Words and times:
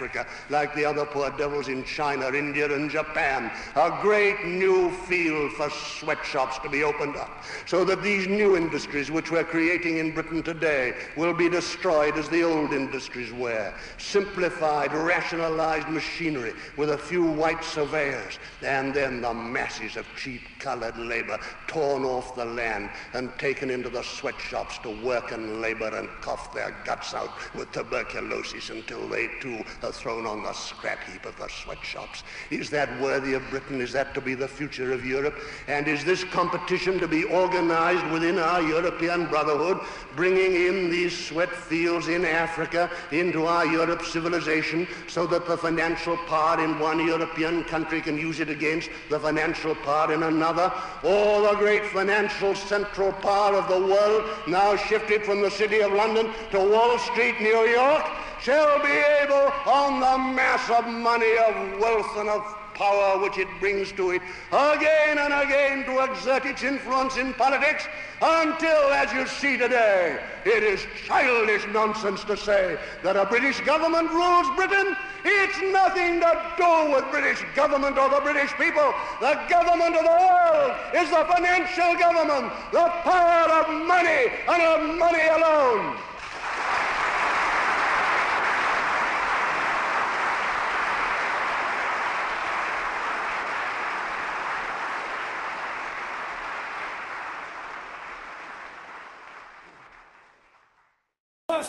Africa, 0.00 0.26
like 0.48 0.74
the 0.74 0.82
other 0.82 1.04
poor 1.04 1.28
devils 1.32 1.68
in 1.68 1.84
China, 1.84 2.32
India, 2.32 2.74
and 2.74 2.90
Japan. 2.90 3.50
A 3.76 3.98
great 4.00 4.46
new 4.46 4.90
field 4.90 5.52
for 5.52 5.68
sweatshops 5.68 6.58
to 6.60 6.70
be 6.70 6.82
opened 6.82 7.16
up, 7.16 7.44
so 7.66 7.84
that 7.84 8.02
these 8.02 8.26
new 8.26 8.56
industries 8.56 9.10
which 9.10 9.30
we're 9.30 9.44
creating 9.44 9.98
in 9.98 10.14
Britain 10.14 10.42
today 10.42 10.94
will 11.18 11.34
be 11.34 11.50
destroyed 11.50 12.16
as 12.16 12.30
the 12.30 12.42
old 12.42 12.72
industries 12.72 13.30
were. 13.30 13.74
Simplified, 13.98 14.94
rationalized 14.94 15.88
machinery 15.88 16.54
with 16.78 16.92
a 16.92 16.98
few 16.98 17.24
white 17.24 17.62
surveyors, 17.62 18.38
and 18.62 18.94
then 18.94 19.20
the 19.20 19.34
masses 19.34 19.96
of 19.96 20.06
cheap 20.16 20.40
colored 20.58 20.96
labor 20.96 21.38
torn 21.66 22.04
off 22.04 22.34
the 22.36 22.44
land 22.44 22.88
and 23.12 23.30
taken 23.38 23.70
into 23.70 23.90
the 23.90 24.02
sweatshops 24.02 24.78
to 24.78 24.88
work 25.04 25.32
and 25.32 25.60
labor 25.60 25.94
and 25.94 26.08
cough 26.22 26.54
their 26.54 26.74
guts 26.86 27.12
out 27.12 27.30
with 27.54 27.70
tuberculosis 27.72 28.70
until 28.70 29.06
they 29.06 29.28
too 29.40 29.62
are 29.90 29.92
thrown 29.92 30.24
on 30.24 30.44
the 30.44 30.52
scrap 30.52 31.02
heap 31.02 31.26
of 31.26 31.36
the 31.36 31.48
sweatshops. 31.48 32.22
Is 32.50 32.70
that 32.70 33.00
worthy 33.00 33.34
of 33.34 33.42
Britain? 33.50 33.80
Is 33.80 33.92
that 33.92 34.14
to 34.14 34.20
be 34.20 34.34
the 34.34 34.46
future 34.46 34.92
of 34.92 35.04
Europe? 35.04 35.36
And 35.66 35.88
is 35.88 36.04
this 36.04 36.22
competition 36.22 37.00
to 37.00 37.08
be 37.08 37.24
organized 37.24 38.06
within 38.12 38.38
our 38.38 38.62
European 38.62 39.26
brotherhood, 39.26 39.80
bringing 40.14 40.54
in 40.54 40.90
these 40.90 41.26
sweat 41.26 41.50
fields 41.50 42.06
in 42.06 42.24
Africa 42.24 42.88
into 43.10 43.46
our 43.46 43.66
Europe 43.66 44.04
civilization 44.04 44.86
so 45.08 45.26
that 45.26 45.48
the 45.48 45.56
financial 45.56 46.16
power 46.28 46.62
in 46.62 46.78
one 46.78 47.04
European 47.04 47.64
country 47.64 48.00
can 48.00 48.16
use 48.16 48.38
it 48.38 48.48
against 48.48 48.90
the 49.08 49.18
financial 49.18 49.74
power 49.74 50.12
in 50.12 50.22
another? 50.22 50.72
All 51.02 51.42
the 51.42 51.56
great 51.56 51.86
financial 51.86 52.54
central 52.54 53.12
power 53.14 53.56
of 53.56 53.66
the 53.68 53.86
world 53.92 54.24
now 54.46 54.76
shifted 54.76 55.24
from 55.24 55.42
the 55.42 55.50
city 55.50 55.80
of 55.80 55.92
London 55.92 56.30
to 56.52 56.58
Wall 56.60 56.96
Street, 57.00 57.40
New 57.40 57.66
York, 57.66 58.04
shall 58.42 58.78
be 58.82 58.88
able 58.88 59.52
on 59.66 60.00
the 60.00 60.18
mass 60.34 60.68
of 60.70 60.86
money, 60.86 61.36
of 61.38 61.78
wealth, 61.78 62.16
and 62.16 62.28
of 62.28 62.42
power 62.74 63.20
which 63.20 63.36
it 63.36 63.48
brings 63.60 63.92
to 63.92 64.12
it 64.12 64.22
again 64.50 65.18
and 65.18 65.34
again 65.34 65.84
to 65.84 66.02
exert 66.02 66.46
its 66.46 66.62
influence 66.62 67.18
in 67.18 67.34
politics 67.34 67.84
until, 68.22 68.92
as 68.92 69.12
you 69.12 69.26
see 69.26 69.58
today, 69.58 70.18
it 70.46 70.62
is 70.62 70.80
childish 71.04 71.66
nonsense 71.68 72.24
to 72.24 72.36
say 72.36 72.78
that 73.02 73.16
a 73.16 73.26
British 73.26 73.60
government 73.60 74.10
rules 74.10 74.46
Britain. 74.56 74.96
It's 75.24 75.60
nothing 75.72 76.20
to 76.20 76.32
do 76.56 76.94
with 76.94 77.04
British 77.10 77.44
government 77.54 77.98
or 77.98 78.08
the 78.08 78.20
British 78.20 78.52
people. 78.54 78.94
The 79.20 79.38
government 79.48 79.96
of 79.96 80.04
the 80.04 80.16
world 80.16 80.72
is 80.96 81.10
the 81.10 81.24
financial 81.28 81.92
government, 81.98 82.52
the 82.72 82.88
power 83.04 83.50
of 83.60 83.86
money 83.86 84.32
and 84.48 84.62
of 84.62 84.98
money 84.98 85.28
alone. 85.28 85.96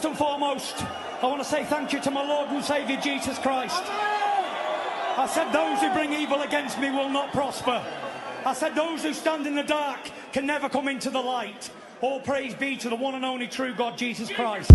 First 0.01 0.09
and 0.09 0.17
foremost, 0.17 0.83
I 1.21 1.27
want 1.27 1.43
to 1.43 1.47
say 1.47 1.63
thank 1.63 1.93
you 1.93 1.99
to 1.99 2.09
my 2.09 2.27
Lord 2.27 2.49
and 2.49 2.65
Saviour 2.65 2.99
Jesus 2.99 3.37
Christ. 3.37 3.83
I 3.85 5.29
said, 5.31 5.51
Those 5.51 5.79
who 5.79 5.93
bring 5.93 6.11
evil 6.11 6.41
against 6.41 6.79
me 6.79 6.89
will 6.89 7.07
not 7.07 7.31
prosper. 7.31 7.85
I 8.43 8.53
said, 8.53 8.73
Those 8.73 9.03
who 9.03 9.13
stand 9.13 9.45
in 9.45 9.53
the 9.53 9.61
dark 9.61 9.99
can 10.33 10.47
never 10.47 10.69
come 10.69 10.87
into 10.87 11.11
the 11.11 11.21
light. 11.21 11.69
All 12.01 12.19
praise 12.19 12.55
be 12.55 12.77
to 12.77 12.89
the 12.89 12.95
one 12.95 13.13
and 13.13 13.23
only 13.23 13.47
true 13.47 13.75
God, 13.75 13.95
Jesus 13.95 14.31
Christ. 14.31 14.71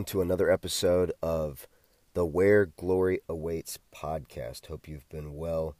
Welcome 0.00 0.12
to 0.12 0.22
another 0.22 0.50
episode 0.50 1.12
of 1.22 1.68
the 2.14 2.24
Where 2.24 2.64
Glory 2.64 3.20
Awaits 3.28 3.78
podcast. 3.94 4.68
Hope 4.68 4.88
you've 4.88 5.06
been 5.10 5.34
well. 5.34 5.76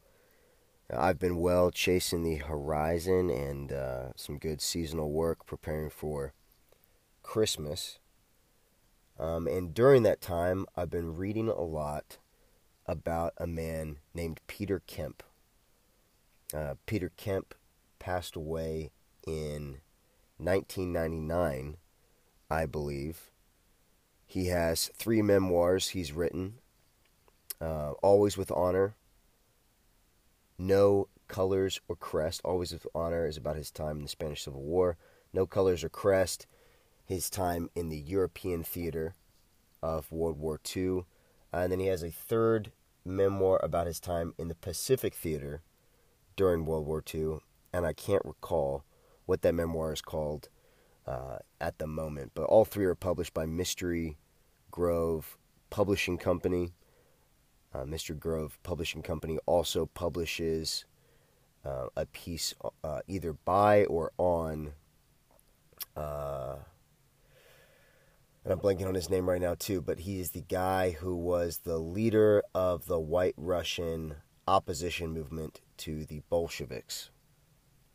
I've 0.95 1.19
been 1.19 1.39
well 1.39 1.71
chasing 1.71 2.23
the 2.23 2.37
horizon 2.37 3.31
and 3.31 3.73
uh, 3.73 4.13
some 4.17 4.37
good 4.37 4.61
seasonal 4.61 5.11
work 5.11 5.47
preparing 5.47 5.89
for 5.89 6.35
Christmas. 7.23 7.99
Um, 9.19 9.47
and 9.47 9.73
during 9.73 10.03
that 10.03 10.21
time, 10.21 10.67
I've 10.77 10.91
been 10.91 11.17
reading 11.17 11.49
a 11.49 11.63
lot 11.63 12.19
about 12.85 13.33
a 13.39 13.47
man 13.47 14.01
named 14.13 14.41
Peter 14.47 14.83
Kemp. 14.87 15.23
Uh, 16.53 16.75
Peter 16.85 17.11
Kemp 17.17 17.55
passed 17.99 18.37
away 18.37 18.91
in 19.27 19.79
1999, 20.37 21.79
I 22.51 22.67
believe. 22.67 23.30
He 24.31 24.47
has 24.47 24.93
three 24.95 25.23
memoirs 25.23 25.89
he's 25.89 26.13
written 26.13 26.59
uh, 27.61 27.95
Always 28.01 28.39
with 28.39 28.53
Honor, 28.53 28.95
No 30.57 31.09
Colors 31.27 31.81
or 31.89 31.97
Crest. 31.97 32.41
Always 32.45 32.73
with 32.73 32.87
Honor 32.95 33.27
is 33.27 33.37
about 33.37 33.57
his 33.57 33.73
time 33.73 33.97
in 33.97 34.03
the 34.05 34.09
Spanish 34.09 34.45
Civil 34.45 34.63
War. 34.63 34.97
No 35.33 35.47
Colors 35.47 35.83
or 35.83 35.89
Crest, 35.89 36.47
his 37.05 37.29
time 37.29 37.71
in 37.75 37.89
the 37.89 37.99
European 37.99 38.63
theater 38.63 39.17
of 39.83 40.13
World 40.13 40.39
War 40.39 40.61
II. 40.77 41.07
and 41.53 41.73
then 41.73 41.81
he 41.81 41.87
has 41.87 42.05
a 42.05 42.13
third 42.13 42.71
memoir 43.05 43.59
about 43.65 43.89
his 43.89 43.99
time 43.99 44.35
in 44.39 44.47
the 44.47 44.55
Pacific 44.55 45.13
Theater 45.13 45.61
during 46.37 46.67
World 46.67 46.87
War 46.87 47.03
II. 47.13 47.39
And 47.73 47.85
I 47.85 47.95
can't 47.95 48.25
recall 48.25 48.85
what 49.27 49.43
that 49.43 49.55
memoir 49.55 49.93
is 49.93 50.01
called 50.01 50.49
uh, 51.11 51.39
at 51.61 51.79
the 51.79 51.87
moment. 51.87 52.33
But 52.35 52.45
all 52.45 52.65
three 52.65 52.85
are 52.85 52.95
published 52.95 53.35
by 53.35 53.45
Mystery 53.45 54.17
Grove 54.71 55.37
Publishing 55.69 56.17
Company. 56.17 56.73
Uh, 57.75 57.85
Mystery 57.85 58.17
Grove 58.17 58.59
Publishing 58.63 59.03
Company 59.03 59.39
also 59.45 59.87
publishes 59.87 60.85
uh, 61.65 61.87
a 61.97 62.07
piece 62.07 62.55
uh, 62.85 63.01
either 63.09 63.33
by 63.33 63.85
or 63.87 64.13
on. 64.19 64.73
Uh, 65.97 66.57
and 68.45 68.53
I'm 68.53 68.61
blanking 68.61 68.87
on 68.87 68.95
his 68.95 69.11
name 69.11 69.29
right 69.29 69.41
now 69.41 69.55
too, 69.55 69.83
but 69.83 70.01
he's 70.01 70.31
the 70.31 70.43
guy 70.43 70.93
who 70.93 71.17
was 71.17 71.59
the 71.59 71.79
leader 71.79 72.43
of 72.55 72.87
the 72.87 73.01
White 73.01 73.35
Russian 73.37 74.15
opposition 74.47 75.13
movement 75.13 75.61
to 75.79 76.05
the 76.05 76.23
Bolsheviks. 76.31 77.11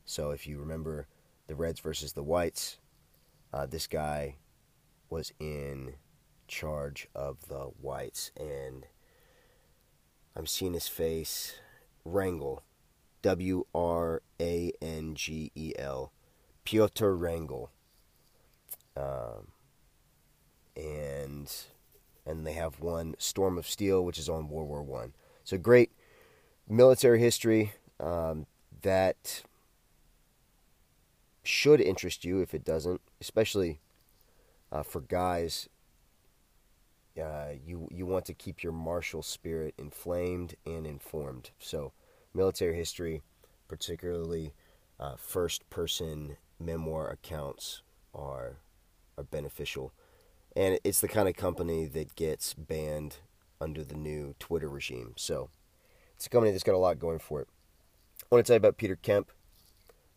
So 0.04 0.32
if 0.32 0.46
you 0.46 0.60
remember 0.60 1.08
the 1.48 1.56
Reds 1.56 1.80
versus 1.80 2.14
the 2.14 2.24
Whites, 2.24 2.78
uh, 3.56 3.66
this 3.66 3.88
guy 3.88 4.36
was 5.10 5.32
in 5.40 5.94
charge 6.46 7.08
of 7.16 7.48
the 7.48 7.72
Whites, 7.82 8.32
and 8.38 8.86
I'm 10.36 10.46
seeing 10.46 10.74
his 10.74 10.90
face. 10.90 11.56
Wrangel, 12.04 12.62
W 13.22 13.66
R 13.74 14.22
A 14.40 14.72
N 14.82 15.16
G 15.16 15.52
E 15.56 15.74
L, 15.80 16.12
Pyotr 16.66 17.16
Wrangel, 17.16 17.72
um, 18.96 19.48
and 20.76 21.52
and 22.26 22.46
they 22.46 22.54
have 22.54 22.82
one 22.82 23.16
Storm 23.18 23.58
of 23.58 23.68
Steel, 23.68 24.04
which 24.04 24.20
is 24.20 24.30
on 24.30 24.50
World 24.50 24.68
War 24.68 24.84
One. 24.84 25.14
So 25.46 25.58
great 25.58 25.92
military 26.68 27.20
history 27.20 27.74
um, 28.00 28.46
that 28.82 29.44
should 31.48 31.82
interest 31.82 32.26
you 32.26 32.42
if 32.42 32.54
it 32.54 32.64
doesn't, 32.64 33.02
especially 33.22 33.80
uh, 34.72 34.84
for 34.84 35.02
guys. 35.02 35.70
Uh, 37.22 37.54
you 37.66 37.88
you 37.92 38.06
want 38.06 38.26
to 38.26 38.34
keep 38.34 38.62
your 38.62 38.74
martial 38.74 39.24
spirit 39.24 39.74
inflamed 39.78 40.56
and 40.66 40.86
informed. 40.86 41.52
So, 41.60 41.94
military 42.34 42.76
history, 42.76 43.22
particularly 43.70 44.54
uh, 45.00 45.16
first 45.16 45.70
person 45.70 46.36
memoir 46.60 47.10
accounts, 47.10 47.84
are 48.14 48.58
are 49.18 49.24
beneficial, 49.24 49.94
and 50.58 50.78
it's 50.84 51.00
the 51.00 51.08
kind 51.08 51.30
of 51.30 51.38
company 51.38 51.86
that 51.86 52.16
gets 52.16 52.54
banned 52.54 53.18
under 53.62 53.86
the 53.86 53.96
new 53.96 54.36
Twitter 54.38 54.68
regime. 54.68 55.14
So, 55.16 55.50
it's 56.16 56.26
a 56.26 56.30
company 56.30 56.52
that's 56.52 56.66
got 56.66 56.76
a 56.76 56.78
lot 56.78 57.00
going 57.00 57.20
for 57.20 57.40
it. 57.40 57.48
I 58.24 58.36
want 58.36 58.46
to 58.46 58.50
tell 58.50 58.56
you 58.56 58.58
about 58.58 58.78
Peter 58.78 58.98
Kemp 58.98 59.32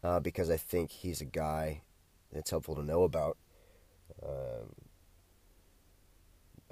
uh, 0.02 0.20
because 0.20 0.50
I 0.50 0.56
think 0.56 0.90
he's 0.90 1.20
a 1.20 1.26
guy 1.26 1.82
that's 2.32 2.50
helpful 2.50 2.74
to 2.76 2.82
know 2.82 3.02
about. 3.02 3.36
Um, 4.22 4.74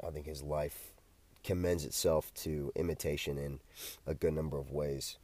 I 0.06 0.10
think 0.10 0.26
his 0.26 0.42
life 0.42 0.92
commends 1.44 1.84
itself 1.84 2.32
to 2.34 2.72
imitation 2.74 3.38
in 3.38 3.60
a 4.06 4.14
good 4.14 4.34
number 4.34 4.58
of 4.58 4.70
ways. 4.70 5.18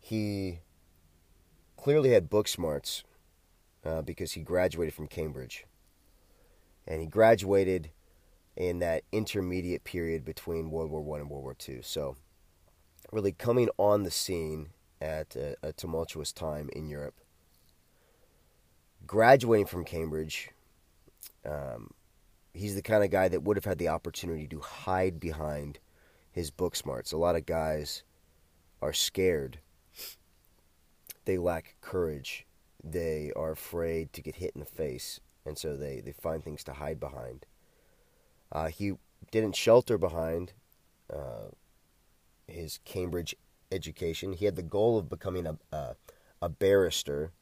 He 0.00 0.60
clearly 1.76 2.10
had 2.10 2.28
book 2.28 2.48
smarts 2.48 3.04
uh, 3.84 4.02
because 4.02 4.32
he 4.32 4.40
graduated 4.42 4.94
from 4.94 5.06
Cambridge. 5.06 5.64
And 6.86 7.00
he 7.00 7.06
graduated 7.06 7.90
in 8.56 8.78
that 8.80 9.04
intermediate 9.12 9.84
period 9.84 10.24
between 10.24 10.70
World 10.70 10.90
War 10.90 11.02
One 11.02 11.20
and 11.20 11.30
World 11.30 11.44
War 11.44 11.54
Two. 11.54 11.80
So, 11.82 12.16
really 13.10 13.32
coming 13.32 13.68
on 13.78 14.02
the 14.02 14.10
scene 14.10 14.68
at 15.00 15.34
a, 15.34 15.56
a 15.62 15.72
tumultuous 15.72 16.32
time 16.32 16.68
in 16.72 16.88
Europe. 16.88 17.14
Graduating 19.06 19.66
from 19.66 19.84
Cambridge, 19.84 20.50
um, 21.44 21.90
he's 22.52 22.74
the 22.74 22.82
kind 22.82 23.04
of 23.04 23.10
guy 23.10 23.28
that 23.28 23.42
would 23.42 23.56
have 23.56 23.64
had 23.64 23.78
the 23.78 23.88
opportunity 23.88 24.46
to 24.48 24.60
hide 24.60 25.20
behind 25.20 25.78
his 26.30 26.50
book 26.50 26.76
smarts. 26.76 27.12
A 27.12 27.16
lot 27.16 27.36
of 27.36 27.46
guys 27.46 28.02
are 28.80 28.92
scared. 28.92 29.58
They 31.24 31.38
lack 31.38 31.76
courage. 31.80 32.46
They 32.82 33.32
are 33.34 33.52
afraid 33.52 34.12
to 34.12 34.22
get 34.22 34.36
hit 34.36 34.52
in 34.54 34.60
the 34.60 34.66
face, 34.66 35.20
and 35.44 35.56
so 35.56 35.76
they, 35.76 36.00
they 36.00 36.12
find 36.12 36.42
things 36.42 36.62
to 36.64 36.74
hide 36.74 37.00
behind. 37.00 37.46
Uh, 38.52 38.68
he 38.68 38.92
didn't 39.30 39.56
shelter 39.56 39.98
behind 39.98 40.52
uh, 41.12 41.48
his 42.46 42.78
Cambridge 42.84 43.34
education. 43.72 44.34
He 44.34 44.44
had 44.44 44.56
the 44.56 44.62
goal 44.62 44.98
of 44.98 45.08
becoming 45.08 45.46
a 45.46 45.56
a, 45.72 45.96
a 46.42 46.48
barrister, 46.48 47.32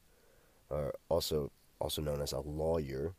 or 0.69 0.93
also 1.09 1.51
also 1.79 2.01
known 2.01 2.21
as 2.21 2.31
a 2.31 2.39
lawyer, 2.39 3.13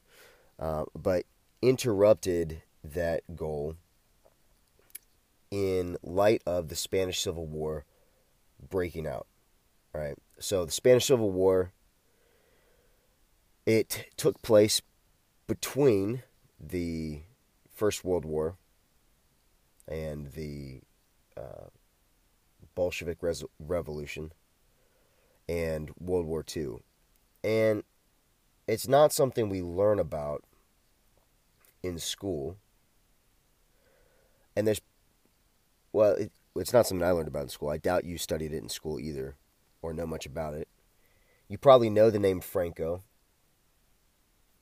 uh, 0.59 0.85
but 0.95 1.25
interrupted 1.61 2.63
that 2.83 3.23
goal 3.37 3.77
in 5.51 5.97
light 6.03 6.43
of 6.47 6.69
the 6.69 6.77
Spanish 6.77 7.21
Civil 7.21 7.47
War 7.47 7.85
breaking 8.71 9.07
out. 9.07 9.27
Right. 9.93 10.17
So 10.39 10.65
the 10.65 10.73
Spanish 10.73 11.07
Civil 11.07 11.31
War 11.31 11.73
it 13.67 14.07
took 14.17 14.43
place 14.43 14.83
between 15.47 16.23
the 16.61 17.23
First 17.75 18.05
World 18.05 18.25
War 18.25 18.57
and 19.89 20.33
the 20.33 20.81
uh, 21.37 21.69
Bolshevik 22.75 23.19
Revolution 23.59 24.33
and 25.49 25.91
World 25.99 26.27
War 26.27 26.45
II. 26.57 26.79
And 27.45 27.85
it's 28.67 28.89
not 28.89 29.13
something 29.13 29.49
we 29.49 29.63
learn 29.63 30.01
about 30.01 30.43
in 31.83 31.99
school. 31.99 32.57
And 34.57 34.67
there's, 34.67 34.81
well, 35.93 36.13
it, 36.15 36.33
it's 36.57 36.73
not 36.73 36.87
something 36.87 37.07
I 37.07 37.13
learned 37.13 37.29
about 37.29 37.45
in 37.45 37.49
school. 37.51 37.69
I 37.69 37.79
doubt 37.79 38.05
you 38.05 38.19
studied 38.19 38.53
it 38.53 38.63
in 38.63 38.69
school 38.69 38.99
either 38.99 39.37
or 39.83 39.93
know 39.93 40.07
much 40.07 40.27
about 40.27 40.55
it. 40.55 40.67
You 41.47 41.59
probably 41.59 41.91
know 41.91 42.11
the 42.11 42.19
name 42.19 42.41
Franco. 42.41 43.03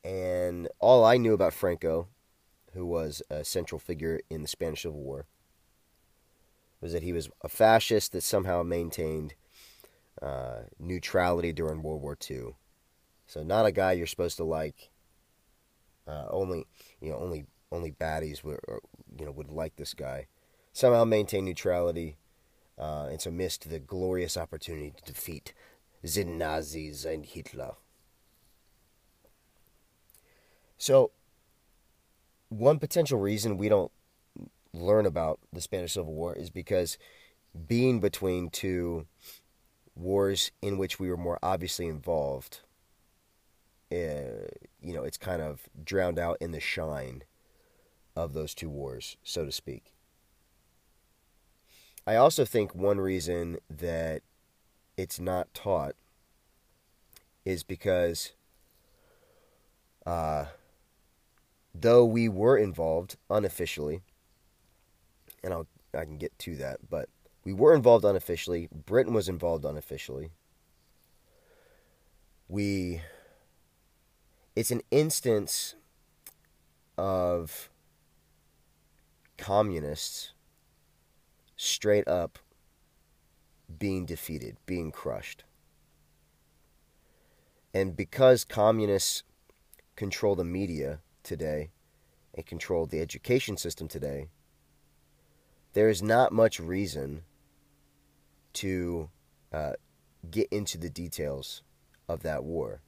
And 0.05 0.69
all 0.81 1.05
I 1.05 1.17
knew 1.17 1.33
about 1.33 1.55
Franco 1.55 2.09
who 2.75 2.87
was 2.87 3.23
a 3.31 3.45
central 3.45 3.79
figure 3.79 4.21
in 4.31 4.43
the 4.43 4.49
Spanish 4.49 4.83
Civil 4.83 5.01
War, 5.01 5.27
was 6.81 6.93
that 6.93 7.03
he 7.03 7.13
was 7.13 7.31
a 7.43 7.49
fascist 7.49 8.13
that 8.13 8.23
somehow 8.23 8.63
maintained 8.63 9.35
uh, 10.21 10.63
neutrality 10.79 11.53
during 11.53 11.83
World 11.83 12.03
War 12.03 12.17
II. 12.31 12.55
So 13.33 13.43
not 13.43 13.65
a 13.65 13.73
guy 13.73 13.93
you're 13.93 14.07
supposed 14.07 14.37
to 14.37 14.45
like. 14.45 14.91
Uh, 16.07 16.27
only 16.29 16.67
you 17.01 17.09
know 17.09 17.17
only 17.17 17.47
only 17.71 17.91
baddies 17.91 18.45
would 18.45 18.61
or, 18.69 18.81
you 19.19 19.25
know 19.25 19.33
would 19.33 19.49
like 19.49 19.77
this 19.77 19.95
guy. 19.95 20.27
Somehow 20.75 21.05
maintain 21.05 21.47
neutrality, 21.47 22.19
uh, 22.79 23.07
and 23.11 23.23
so 23.23 23.31
missed 23.31 23.71
the 23.71 23.79
glorious 23.79 24.37
opportunity 24.37 24.93
to 24.99 25.13
defeat 25.13 25.55
the 26.03 26.25
Nazis 26.25 27.07
and 27.07 27.25
Hitler. 27.25 27.73
So 30.77 31.13
one 32.51 32.79
potential 32.79 33.19
reason 33.19 33.57
we 33.57 33.71
don't 33.71 33.93
learn 34.75 35.07
about 35.07 35.39
the 35.51 35.63
Spanish 35.63 35.95
Civil 35.95 36.13
War 36.13 36.35
is 36.35 36.51
because 36.51 36.99
being 37.67 37.99
between 37.99 38.51
two 38.51 39.07
wars 39.97 40.51
in 40.61 40.77
which 40.77 41.01
we 41.01 41.09
were 41.09 41.17
more 41.17 41.39
obviously 41.43 41.87
involved, 41.87 42.61
uh, 43.93 44.49
you 44.81 44.95
know, 44.95 45.05
it's 45.05 45.19
kind 45.19 45.43
of 45.43 45.69
drowned 45.85 46.19
out 46.19 46.39
in 46.41 46.53
the 46.53 46.61
shine 46.61 47.25
of 48.17 48.33
those 48.33 48.55
two 48.55 48.71
wars, 48.71 49.17
so 49.23 49.45
to 49.45 49.53
speak. 49.53 49.93
I 52.07 52.17
also 52.17 52.45
think 52.45 52.75
one 52.75 52.99
reason 52.99 53.59
that 53.71 54.23
it's 54.97 55.21
not 55.21 55.55
taught 55.55 55.95
is 57.45 57.63
because 57.63 58.33
uh, 60.07 60.47
though 61.75 62.05
we 62.05 62.29
were 62.29 62.57
involved 62.57 63.17
unofficially, 63.31 64.01
and 65.45 65.53
I'll 65.53 65.67
I 65.95 66.05
can 66.05 66.17
get 66.17 66.39
to 66.41 66.57
that, 66.57 66.79
but 66.89 67.09
we 67.45 67.53
were 67.53 67.75
involved 67.75 68.05
unofficially. 68.05 68.69
Britain 68.87 69.13
was 69.13 69.29
involved 69.29 69.65
unofficially. 69.65 70.31
We 72.49 73.03
it's 74.55 74.71
an 74.71 74.83
instance 74.91 75.75
of 76.99 77.71
communists 79.39 80.33
straight 81.57 82.07
up 82.07 82.39
being 83.79 84.05
defeated, 84.05 84.57
being 84.67 84.91
crushed. 84.91 85.45
And 87.75 87.97
because 87.97 88.45
communists 88.45 89.23
control 89.97 90.35
the 90.35 90.45
media, 90.45 91.01
today 91.23 91.71
and 92.35 92.45
control 92.47 92.87
the 92.87 93.01
education 93.01 93.57
system 93.57 93.89
today, 93.89 94.29
there 95.73 95.89
is 95.89 96.03
not 96.03 96.33
much 96.33 96.61
reason 96.61 97.23
to 98.55 99.09
uh, 99.53 99.73
get 100.31 100.49
into 100.51 100.77
the 100.79 100.91
details 100.91 101.63
of 102.09 102.23
that 102.23 102.45
war. 102.45 102.83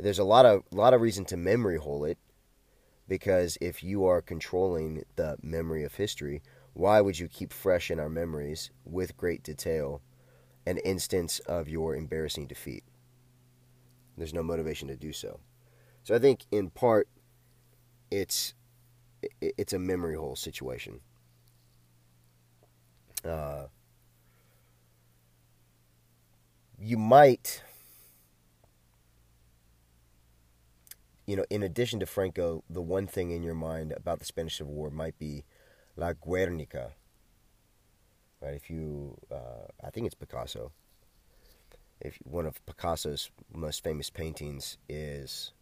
There's 0.00 0.18
a 0.18 0.24
lot 0.24 0.46
of 0.46 0.62
lot 0.70 0.94
of 0.94 1.00
reason 1.00 1.24
to 1.26 1.36
memory 1.36 1.76
hole 1.76 2.04
it 2.04 2.18
because 3.06 3.58
if 3.60 3.82
you 3.82 4.04
are 4.06 4.22
controlling 4.22 5.04
the 5.16 5.36
memory 5.42 5.84
of 5.84 5.94
history, 5.94 6.42
why 6.72 7.00
would 7.00 7.18
you 7.18 7.28
keep 7.28 7.52
fresh 7.52 7.90
in 7.90 8.00
our 8.00 8.08
memories 8.08 8.70
with 8.84 9.16
great 9.16 9.42
detail 9.42 10.00
an 10.66 10.78
instance 10.78 11.38
of 11.40 11.68
your 11.68 11.94
embarrassing 11.94 12.46
defeat? 12.46 12.84
There's 14.16 14.34
no 14.34 14.42
motivation 14.42 14.88
to 14.88 14.96
do 14.96 15.12
so. 15.12 15.40
So 16.04 16.14
I 16.14 16.18
think 16.18 16.46
in 16.50 16.70
part 16.70 17.08
it's 18.10 18.54
it's 19.40 19.72
a 19.72 19.78
memory 19.78 20.16
hole 20.16 20.36
situation. 20.36 21.00
Uh, 23.24 23.66
you 26.78 26.96
might, 26.96 27.62
you 31.30 31.36
know, 31.36 31.44
in 31.48 31.62
addition 31.62 32.00
to 32.00 32.06
Franco, 32.06 32.64
the 32.68 32.82
one 32.82 33.06
thing 33.06 33.30
in 33.30 33.44
your 33.44 33.54
mind 33.54 33.92
about 33.92 34.18
the 34.18 34.24
Spanish 34.24 34.58
Civil 34.58 34.74
War 34.74 34.90
might 34.90 35.16
be 35.16 35.44
La 35.94 36.12
Guernica. 36.12 36.90
Right? 38.42 38.54
If 38.54 38.68
you, 38.68 39.16
uh, 39.30 39.68
I 39.80 39.90
think 39.90 40.06
it's 40.06 40.14
Picasso. 40.16 40.72
If 42.00 42.18
one 42.24 42.46
of 42.46 42.66
Picasso's 42.66 43.30
most 43.54 43.84
famous 43.84 44.10
paintings 44.10 44.76
is, 44.88 45.52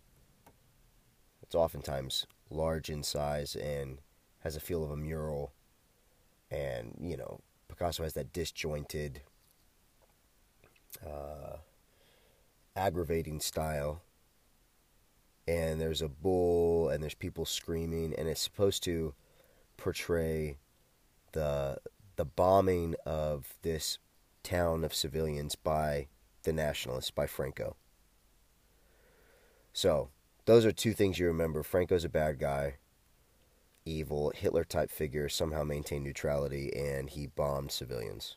it's 1.42 1.54
oftentimes 1.54 2.26
large 2.48 2.88
in 2.88 3.02
size 3.02 3.54
and 3.54 3.98
has 4.44 4.56
a 4.56 4.60
feel 4.60 4.82
of 4.82 4.90
a 4.90 4.96
mural. 4.96 5.52
And, 6.50 6.94
you 6.98 7.18
know, 7.18 7.40
Picasso 7.68 8.04
has 8.04 8.14
that 8.14 8.32
disjointed, 8.32 9.20
uh, 11.06 11.58
aggravating 12.74 13.40
style. 13.40 14.00
And 15.48 15.80
there's 15.80 16.02
a 16.02 16.08
bull 16.08 16.90
and 16.90 17.02
there's 17.02 17.14
people 17.14 17.46
screaming, 17.46 18.14
and 18.18 18.28
it's 18.28 18.40
supposed 18.40 18.82
to 18.84 19.14
portray 19.78 20.58
the 21.32 21.78
the 22.16 22.26
bombing 22.26 22.96
of 23.06 23.54
this 23.62 23.98
town 24.42 24.84
of 24.84 24.92
civilians 24.92 25.54
by 25.54 26.08
the 26.42 26.52
nationalists, 26.52 27.10
by 27.10 27.26
Franco. 27.26 27.76
So, 29.72 30.10
those 30.44 30.66
are 30.66 30.72
two 30.72 30.92
things 30.92 31.18
you 31.18 31.26
remember. 31.26 31.62
Franco's 31.62 32.04
a 32.04 32.08
bad 32.08 32.38
guy, 32.38 32.76
evil, 33.84 34.32
Hitler 34.34 34.64
type 34.64 34.90
figure, 34.90 35.28
somehow 35.28 35.62
maintained 35.62 36.04
neutrality, 36.04 36.74
and 36.74 37.08
he 37.08 37.26
bombed 37.26 37.70
civilians. 37.70 38.36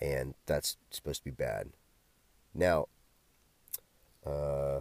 And 0.00 0.34
that's 0.44 0.76
supposed 0.90 1.20
to 1.20 1.24
be 1.24 1.30
bad. 1.30 1.70
Now, 2.52 2.88
uh, 4.26 4.80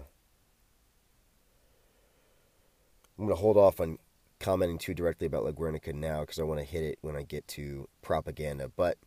I'm 3.17 3.25
going 3.25 3.35
to 3.35 3.41
hold 3.41 3.57
off 3.57 3.79
on 3.79 3.97
commenting 4.39 4.77
too 4.77 4.93
directly 4.93 5.25
about 5.25 5.43
La 5.43 5.51
Guernica 5.51 5.93
now 5.93 6.21
because 6.21 6.39
I 6.39 6.43
want 6.43 6.59
to 6.59 6.65
hit 6.65 6.83
it 6.83 6.99
when 7.01 7.15
I 7.15 7.23
get 7.23 7.47
to 7.49 7.89
propaganda. 8.01 8.69
But 8.75 8.97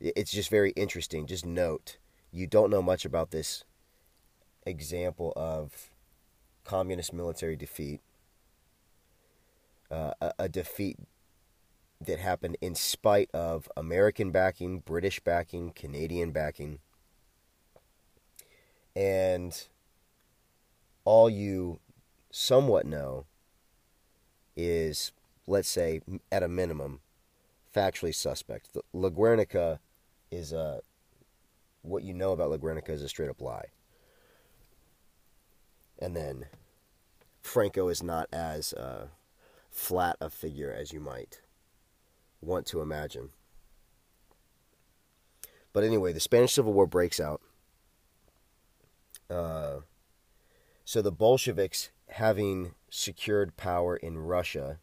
it's 0.00 0.32
just 0.32 0.50
very 0.50 0.70
interesting. 0.72 1.26
Just 1.26 1.46
note, 1.46 1.98
you 2.32 2.46
don't 2.46 2.70
know 2.70 2.82
much 2.82 3.04
about 3.04 3.30
this 3.30 3.64
example 4.64 5.32
of 5.36 5.90
communist 6.64 7.12
military 7.12 7.56
defeat, 7.56 8.00
uh, 9.90 10.12
a, 10.20 10.32
a 10.40 10.48
defeat 10.48 10.98
that 12.00 12.18
happened 12.18 12.56
in 12.60 12.74
spite 12.74 13.30
of 13.32 13.70
American 13.76 14.32
backing, 14.32 14.80
British 14.80 15.20
backing, 15.20 15.70
Canadian 15.70 16.32
backing. 16.32 16.80
And 18.94 19.66
all 21.04 21.30
you 21.30 21.78
somewhat 22.30 22.84
know 22.84 23.24
is, 24.56 25.12
let's 25.46 25.68
say, 25.68 26.00
at 26.32 26.42
a 26.42 26.48
minimum, 26.48 27.00
factually 27.74 28.14
suspect. 28.14 28.72
The, 28.72 28.82
La 28.92 29.10
Guernica 29.10 29.80
is 30.30 30.52
a 30.52 30.80
what 31.82 32.02
you 32.02 32.12
know 32.12 32.32
about 32.32 32.50
La 32.50 32.56
Guernica 32.56 32.92
is 32.92 33.02
a 33.02 33.08
straight 33.08 33.30
up 33.30 33.40
lie. 33.40 33.66
And 35.98 36.16
then 36.16 36.46
Franco 37.42 37.88
is 37.88 38.02
not 38.02 38.28
as 38.32 38.72
uh, 38.72 39.06
flat 39.70 40.16
a 40.20 40.28
figure 40.28 40.74
as 40.76 40.92
you 40.92 41.00
might 41.00 41.40
want 42.40 42.66
to 42.66 42.80
imagine. 42.80 43.30
But 45.72 45.84
anyway, 45.84 46.12
the 46.12 46.20
Spanish 46.20 46.52
Civil 46.52 46.72
War 46.72 46.86
breaks 46.86 47.20
out. 47.20 47.40
Uh, 49.30 49.80
so 50.84 51.02
the 51.02 51.12
Bolsheviks, 51.12 51.90
having 52.08 52.74
secured 52.96 53.56
power 53.56 53.94
in 53.94 54.18
Russia, 54.18 54.78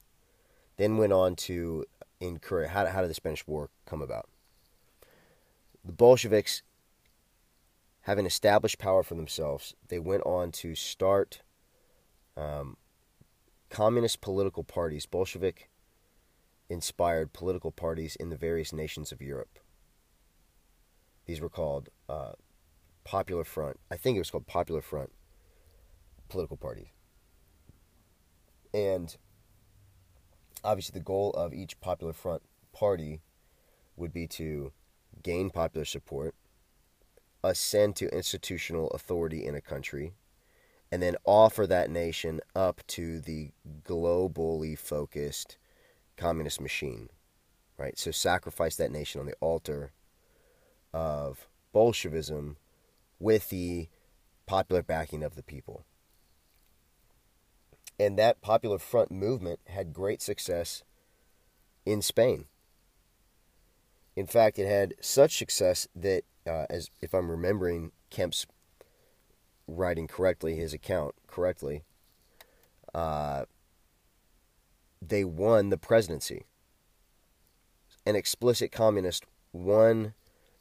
then 0.77 0.98
went 0.98 1.12
on 1.12 1.36
to 1.36 1.86
incur. 2.20 2.67
How, 2.67 2.86
how 2.86 3.01
did 3.01 3.10
the 3.10 3.15
Spanish 3.15 3.46
War 3.48 3.70
come 3.86 4.01
about? 4.01 4.29
The 5.84 5.91
Bolsheviks, 5.91 6.62
having 8.01 8.25
established 8.25 8.77
power 8.77 9.01
for 9.01 9.15
themselves, 9.15 9.74
they 9.88 10.00
went 10.00 10.24
on 10.24 10.51
to 10.51 10.75
start 10.75 11.41
um, 12.38 12.77
communist 13.70 14.22
political 14.22 14.63
parties, 14.63 15.08
Bolshevik 15.08 15.70
inspired 16.70 17.34
political 17.34 17.72
parties 17.72 18.15
in 18.15 18.29
the 18.29 18.38
various 18.38 18.72
nations 18.72 19.12
of 19.12 19.22
Europe. 19.22 19.60
These 21.25 21.41
were 21.41 21.50
called 21.50 21.89
uh, 22.08 22.34
Popular 23.03 23.43
Front. 23.43 23.79
I 23.89 23.98
think 23.98 24.15
it 24.15 24.20
was 24.20 24.29
called 24.29 24.48
Popular 24.48 24.82
Front 24.82 25.12
political 26.29 26.58
parties. 26.58 26.88
And 28.74 29.15
obviously, 30.63 30.98
the 30.98 31.03
goal 31.03 31.32
of 31.32 31.53
each 31.53 31.80
Popular 31.80 32.13
Front 32.13 32.42
party 32.74 33.22
would 33.96 34.12
be 34.12 34.27
to 34.27 34.72
gain 35.22 35.50
popular 35.50 35.86
support, 35.86 36.34
ascend 37.44 37.96
to 37.98 38.15
institutional 38.15 38.88
authority 38.89 39.46
in 39.46 39.53
a 39.53 39.62
country, 39.62 40.13
and 40.92 41.01
then 41.01 41.15
offer 41.25 41.68
that 41.68 41.89
nation 41.89 42.42
up 42.56 42.82
to 42.88 43.20
the 43.20 43.51
globally 43.84 44.77
focused 44.77 45.58
communist 46.18 46.60
machine. 46.60 47.10
Right? 47.77 47.98
So 47.98 48.12
sacrifice 48.12 48.75
that 48.77 48.92
nation 48.92 49.20
on 49.20 49.27
the 49.27 49.36
altar 49.39 49.92
of 50.94 51.48
Bolshevism 51.72 52.58
with 53.20 53.50
the 53.50 53.89
popular 54.46 54.84
backing 54.84 55.24
of 55.24 55.36
the 55.36 55.44
people. 55.44 55.86
And 58.00 58.17
that 58.17 58.41
Popular 58.41 58.79
Front 58.79 59.12
movement 59.12 59.59
had 59.67 59.93
great 59.93 60.21
success 60.21 60.83
in 61.85 62.01
Spain. 62.01 62.45
In 64.15 64.27
fact, 64.27 64.59
it 64.59 64.67
had 64.67 64.95
such 65.01 65.38
success 65.38 65.88
that, 65.95 66.23
uh, 66.47 66.65
as 66.69 66.89
if 67.01 67.13
I'm 67.13 67.31
remembering 67.31 67.91
Kemp's 68.09 68.45
writing 69.67 70.07
correctly, 70.07 70.55
his 70.55 70.73
account 70.73 71.15
correctly, 71.27 71.83
uh, 72.93 73.45
they 75.01 75.23
won 75.23 75.69
the 75.69 75.77
presidency. 75.77 76.45
An 78.05 78.15
explicit 78.15 78.71
communist 78.71 79.25
won 79.51 80.13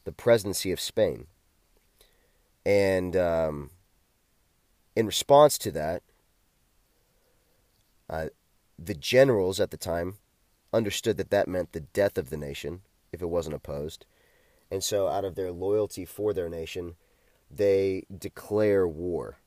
the 0.04 0.12
presidency 0.12 0.72
of 0.72 0.80
Spain. 0.80 1.26
And 2.64 3.16
um, 3.16 3.70
in 4.94 5.06
response 5.06 5.58
to 5.58 5.70
that, 5.72 6.02
uh, 8.08 8.26
the 8.78 8.94
generals 8.94 9.60
at 9.60 9.70
the 9.70 9.76
time 9.76 10.14
understood 10.72 11.16
that 11.18 11.30
that 11.30 11.48
meant 11.48 11.72
the 11.72 11.80
death 11.80 12.16
of 12.18 12.30
the 12.30 12.36
nation 12.36 12.82
if 13.12 13.22
it 13.22 13.28
wasn't 13.28 13.54
opposed. 13.54 14.06
And 14.70 14.82
so, 14.82 15.08
out 15.08 15.24
of 15.24 15.34
their 15.34 15.52
loyalty 15.52 16.04
for 16.04 16.32
their 16.32 16.48
nation, 16.48 16.94
they 17.50 18.06
declare 18.16 18.88
war. 18.88 19.38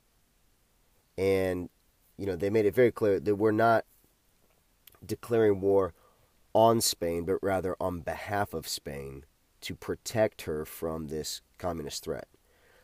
And, 1.17 1.69
you 2.17 2.25
know, 2.25 2.35
they 2.35 2.49
made 2.49 2.65
it 2.65 2.75
very 2.75 2.91
clear 2.91 3.19
that 3.19 3.35
we're 3.35 3.51
not 3.51 3.85
declaring 5.03 5.61
war 5.61 5.93
on 6.53 6.79
Spain, 6.79 7.25
but 7.25 7.41
rather 7.41 7.75
on 7.79 8.01
behalf 8.01 8.53
of 8.53 8.67
Spain 8.67 9.25
to 9.61 9.75
protect 9.75 10.43
her 10.43 10.63
from 10.63 11.07
this 11.07 11.41
communist 11.57 12.03
threat. 12.03 12.27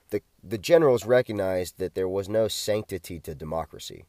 The, 0.09 0.21
the 0.43 0.57
generals 0.57 1.05
recognized 1.05 1.77
that 1.77 1.93
there 1.93 2.09
was 2.09 2.27
no 2.27 2.47
sanctity 2.47 3.19
to 3.19 3.35
democracy. 3.35 4.05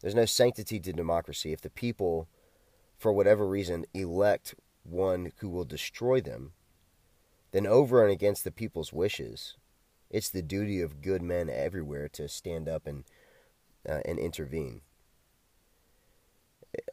There's 0.00 0.14
no 0.14 0.24
sanctity 0.24 0.80
to 0.80 0.92
democracy. 0.92 1.52
If 1.52 1.60
the 1.60 1.70
people, 1.70 2.28
for 2.98 3.12
whatever 3.12 3.46
reason, 3.46 3.84
elect 3.92 4.54
one 4.82 5.32
who 5.38 5.48
will 5.48 5.64
destroy 5.64 6.20
them, 6.20 6.52
then 7.52 7.66
over 7.66 8.02
and 8.02 8.12
against 8.12 8.44
the 8.44 8.50
people's 8.50 8.92
wishes, 8.92 9.56
it's 10.10 10.30
the 10.30 10.42
duty 10.42 10.80
of 10.80 11.02
good 11.02 11.22
men 11.22 11.50
everywhere 11.50 12.08
to 12.08 12.28
stand 12.28 12.68
up 12.68 12.86
and 12.86 13.04
uh, 13.88 14.00
and 14.04 14.18
intervene. 14.18 14.82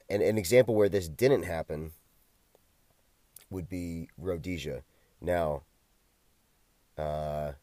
And 0.10 0.22
an 0.22 0.38
example 0.38 0.76
where 0.76 0.90
this 0.90 1.08
didn't 1.08 1.44
happen 1.44 1.92
would 3.50 3.70
be 3.70 4.10
Rhodesia. 4.18 4.84
Now, 5.22 5.64
uh, 6.98 7.54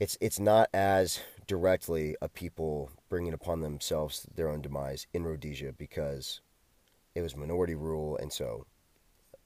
it's 0.00 0.16
it's 0.20 0.40
not 0.40 0.68
as 0.72 1.20
directly 1.46 2.16
a 2.22 2.28
people 2.28 2.90
bringing 3.08 3.32
upon 3.32 3.60
themselves 3.60 4.26
their 4.34 4.48
own 4.48 4.62
demise 4.62 5.06
in 5.12 5.24
Rhodesia 5.24 5.72
because 5.76 6.40
it 7.14 7.22
was 7.22 7.36
minority 7.36 7.74
rule, 7.74 8.16
and 8.16 8.32
so 8.32 8.66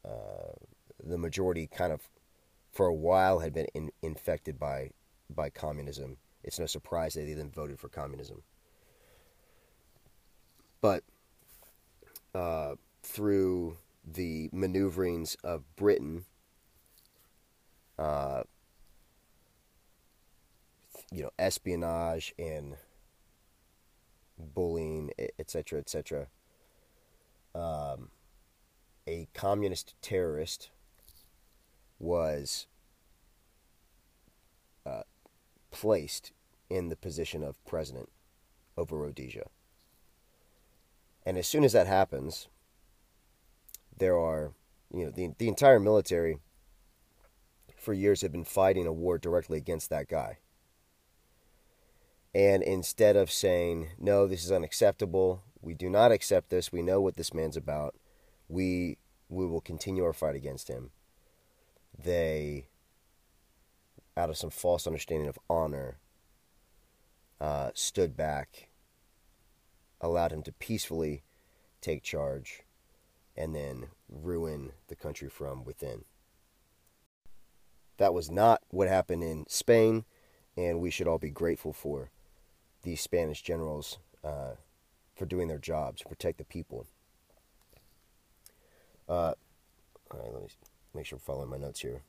uh, 0.04 0.52
the 1.02 1.18
majority 1.18 1.66
kind 1.66 1.92
of, 1.92 2.02
for 2.72 2.86
a 2.86 2.94
while, 2.94 3.40
had 3.40 3.52
been 3.52 3.66
in, 3.74 3.90
infected 4.02 4.58
by 4.58 4.90
by 5.28 5.50
communism. 5.50 6.16
It's 6.44 6.60
no 6.60 6.66
surprise 6.66 7.14
that 7.14 7.22
they 7.22 7.32
then 7.32 7.50
voted 7.50 7.80
for 7.80 7.88
communism. 7.88 8.42
But 10.80 11.02
uh, 12.34 12.76
through 13.02 13.78
the 14.04 14.48
maneuverings 14.52 15.36
of 15.42 15.64
Britain, 15.74 16.24
uh, 17.98 18.42
you 21.12 21.22
know, 21.22 21.30
espionage 21.38 22.34
and 22.38 22.76
bullying, 24.38 25.10
etc., 25.38 25.78
etc. 25.78 26.26
Um, 27.54 28.10
a 29.06 29.28
communist 29.32 29.94
terrorist 30.02 30.70
was 31.98 32.66
uh, 34.84 35.02
placed 35.70 36.32
in 36.68 36.88
the 36.88 36.96
position 36.96 37.42
of 37.42 37.64
president 37.64 38.08
over 38.76 38.96
Rhodesia. 38.96 39.46
And 41.24 41.38
as 41.38 41.46
soon 41.46 41.64
as 41.64 41.72
that 41.72 41.86
happens, 41.86 42.48
there 43.96 44.18
are, 44.18 44.52
you 44.92 45.04
know, 45.04 45.10
the, 45.10 45.32
the 45.38 45.48
entire 45.48 45.80
military 45.80 46.38
for 47.76 47.94
years 47.94 48.22
have 48.22 48.32
been 48.32 48.44
fighting 48.44 48.86
a 48.86 48.92
war 48.92 49.18
directly 49.18 49.58
against 49.58 49.90
that 49.90 50.08
guy. 50.08 50.38
And 52.36 52.62
instead 52.62 53.16
of 53.16 53.30
saying, 53.30 53.92
no, 53.98 54.26
this 54.26 54.44
is 54.44 54.52
unacceptable, 54.52 55.42
we 55.62 55.72
do 55.72 55.88
not 55.88 56.12
accept 56.12 56.50
this, 56.50 56.70
we 56.70 56.82
know 56.82 57.00
what 57.00 57.16
this 57.16 57.32
man's 57.32 57.56
about, 57.56 57.94
we, 58.46 58.98
we 59.30 59.46
will 59.46 59.62
continue 59.62 60.04
our 60.04 60.12
fight 60.12 60.36
against 60.36 60.68
him, 60.68 60.90
they, 61.98 62.66
out 64.18 64.28
of 64.28 64.36
some 64.36 64.50
false 64.50 64.86
understanding 64.86 65.28
of 65.28 65.38
honor, 65.48 65.96
uh, 67.40 67.70
stood 67.72 68.18
back, 68.18 68.68
allowed 70.02 70.32
him 70.32 70.42
to 70.42 70.52
peacefully 70.52 71.22
take 71.80 72.02
charge, 72.02 72.64
and 73.34 73.54
then 73.54 73.86
ruin 74.10 74.72
the 74.88 74.94
country 74.94 75.30
from 75.30 75.64
within. 75.64 76.04
That 77.96 78.12
was 78.12 78.30
not 78.30 78.60
what 78.68 78.88
happened 78.88 79.24
in 79.24 79.46
Spain, 79.48 80.04
and 80.54 80.80
we 80.80 80.90
should 80.90 81.08
all 81.08 81.16
be 81.16 81.30
grateful 81.30 81.72
for 81.72 82.10
these 82.86 83.00
Spanish 83.00 83.42
generals 83.42 83.98
uh, 84.24 84.52
for 85.16 85.26
doing 85.26 85.48
their 85.48 85.58
job 85.58 85.96
to 85.96 86.04
protect 86.06 86.38
the 86.38 86.44
people. 86.44 86.86
Uh, 89.08 89.34
all 90.10 90.20
right, 90.20 90.32
let 90.32 90.42
me 90.42 90.48
make 90.94 91.04
sure 91.04 91.16
I'm 91.16 91.20
following 91.20 91.50
my 91.50 91.58
notes 91.58 91.80
here. 91.80 92.02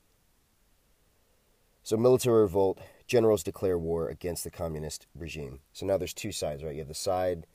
So, 1.81 1.97
military 1.97 2.41
revolt, 2.41 2.79
generals 3.07 3.43
declare 3.43 3.77
war 3.77 4.07
against 4.07 4.43
the 4.43 4.51
communist 4.51 5.07
regime. 5.15 5.61
So 5.73 5.85
now 5.85 5.97
there's 5.97 6.13
two 6.13 6.31
sides, 6.31 6.63
right? 6.63 6.73
You 6.73 6.81
have 6.81 6.87
the 6.87 6.93
side 6.93 7.47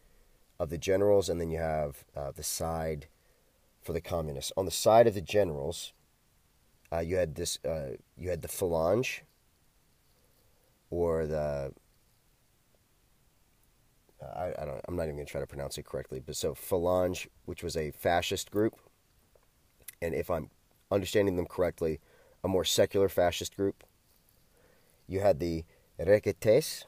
of 0.58 0.70
the 0.70 0.78
generals, 0.78 1.28
and 1.28 1.40
then 1.40 1.50
you 1.50 1.58
have 1.58 2.04
uh, 2.16 2.32
the 2.34 2.42
side 2.42 3.06
for 3.82 3.92
the 3.92 4.00
communists. 4.00 4.52
On 4.56 4.64
the 4.64 4.70
side 4.70 5.06
of 5.06 5.14
the 5.14 5.20
generals, 5.20 5.92
uh, 6.90 7.00
you 7.00 7.16
had 7.16 7.36
this, 7.36 7.58
uh, 7.64 7.96
you 8.16 8.30
had 8.30 8.42
the 8.42 8.48
Falange, 8.48 9.20
or 10.90 11.26
the 11.26 11.72
I, 14.36 14.52
I 14.58 14.64
don't 14.64 14.80
I'm 14.86 14.96
not 14.96 15.04
even 15.04 15.16
gonna 15.16 15.26
try 15.26 15.40
to 15.40 15.46
pronounce 15.46 15.78
it 15.78 15.84
correctly, 15.84 16.20
but 16.24 16.36
so 16.36 16.54
Falange, 16.54 17.26
which 17.44 17.62
was 17.62 17.76
a 17.76 17.90
fascist 17.90 18.50
group, 18.50 18.76
and 20.00 20.14
if 20.14 20.30
I'm 20.30 20.50
understanding 20.90 21.36
them 21.36 21.46
correctly, 21.46 22.00
a 22.44 22.48
more 22.48 22.64
secular 22.64 23.08
fascist 23.08 23.56
group. 23.56 23.84
You 25.08 25.20
had 25.20 25.40
the 25.40 25.64
Requetés, 25.98 26.84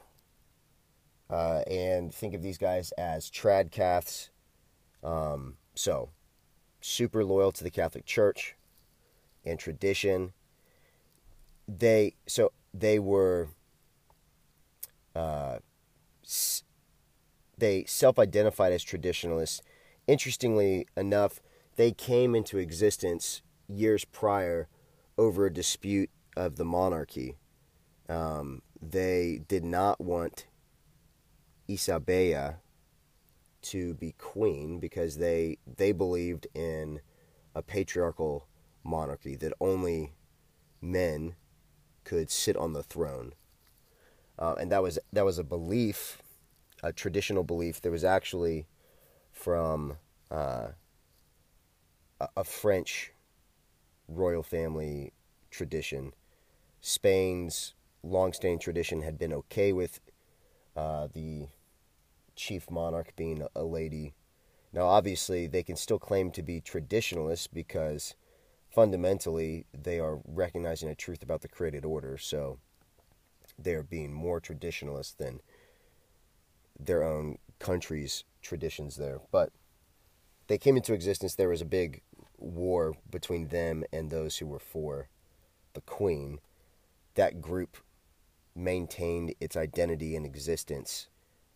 uh, 1.29 1.61
and 1.69 2.13
think 2.13 2.33
of 2.33 2.41
these 2.41 2.57
guys 2.57 2.91
as 2.93 3.29
tradcaths. 3.29 4.29
Um, 5.03 5.57
so, 5.75 6.09
super 6.81 7.23
loyal 7.23 7.51
to 7.53 7.63
the 7.63 7.69
Catholic 7.69 8.05
Church 8.05 8.55
and 9.43 9.59
tradition. 9.59 10.33
They 11.67 12.15
so 12.27 12.51
they 12.73 12.99
were 12.99 13.49
uh, 15.15 15.59
they 17.57 17.85
self-identified 17.85 18.73
as 18.73 18.83
traditionalists. 18.83 19.61
Interestingly 20.07 20.87
enough, 20.95 21.41
they 21.75 21.91
came 21.91 22.35
into 22.35 22.57
existence 22.57 23.41
years 23.67 24.05
prior 24.05 24.67
over 25.17 25.45
a 25.45 25.53
dispute 25.53 26.09
of 26.35 26.57
the 26.57 26.65
monarchy. 26.65 27.35
Um, 28.07 28.61
they 28.81 29.41
did 29.47 29.63
not 29.63 29.99
want 29.99 30.45
Isabella 31.69 32.57
to 33.63 33.95
be 33.95 34.13
queen 34.17 34.79
because 34.79 35.17
they 35.17 35.57
they 35.65 35.91
believed 35.91 36.45
in 36.53 37.01
a 37.55 37.63
patriarchal 37.63 38.47
monarchy 38.83 39.35
that 39.35 39.53
only 39.59 40.13
men 40.81 41.35
could 42.03 42.29
sit 42.29 42.55
on 42.55 42.73
the 42.73 42.83
throne, 42.83 43.33
uh, 44.37 44.53
and 44.59 44.71
that 44.71 44.83
was 44.83 44.99
that 45.11 45.25
was 45.25 45.39
a 45.39 45.43
belief, 45.43 46.21
a 46.85 46.93
traditional 46.93 47.43
belief. 47.43 47.81
There 47.81 47.91
was 47.91 48.03
actually 48.03 48.67
from 49.31 49.97
uh, 50.29 50.67
a, 52.19 52.43
French 52.43 53.11
royal 54.07 54.43
family 54.43 55.11
tradition. 55.49 56.13
Spain's 56.81 57.73
long-standing 58.03 58.59
tradition 58.59 59.01
had 59.01 59.17
been 59.17 59.33
okay 59.33 59.73
with 59.73 59.99
uh, 60.77 61.07
the 61.11 61.47
chief 62.35 62.69
monarch 62.69 63.15
being 63.15 63.45
a 63.55 63.63
lady. 63.63 64.13
Now, 64.71 64.85
obviously, 64.85 65.47
they 65.47 65.63
can 65.63 65.77
still 65.77 65.99
claim 65.99 66.29
to 66.31 66.43
be 66.43 66.61
traditionalists 66.61 67.47
because 67.47 68.13
fundamentally 68.69 69.65
they 69.73 69.99
are 69.99 70.19
recognizing 70.23 70.89
a 70.89 70.95
truth 70.95 71.23
about 71.23 71.41
the 71.41 71.47
created 71.47 71.83
order. 71.83 72.19
So 72.19 72.59
they're 73.57 73.83
being 73.83 74.13
more 74.13 74.39
traditionalist 74.39 75.17
than 75.17 75.39
their 76.79 77.03
own 77.03 77.37
country's 77.59 78.23
traditions 78.41 78.95
there. 78.95 79.19
But 79.31 79.51
they 80.47 80.57
came 80.57 80.77
into 80.77 80.93
existence. 80.93 81.35
There 81.35 81.49
was 81.49 81.61
a 81.61 81.65
big 81.65 82.01
war 82.37 82.95
between 83.09 83.47
them 83.47 83.83
and 83.91 84.09
those 84.09 84.37
who 84.37 84.45
were 84.45 84.59
for 84.59 85.09
the 85.73 85.81
queen. 85.81 86.39
That 87.15 87.41
group 87.41 87.77
maintained 88.55 89.33
its 89.39 89.55
identity 89.57 90.15
and 90.15 90.25
existence 90.25 91.07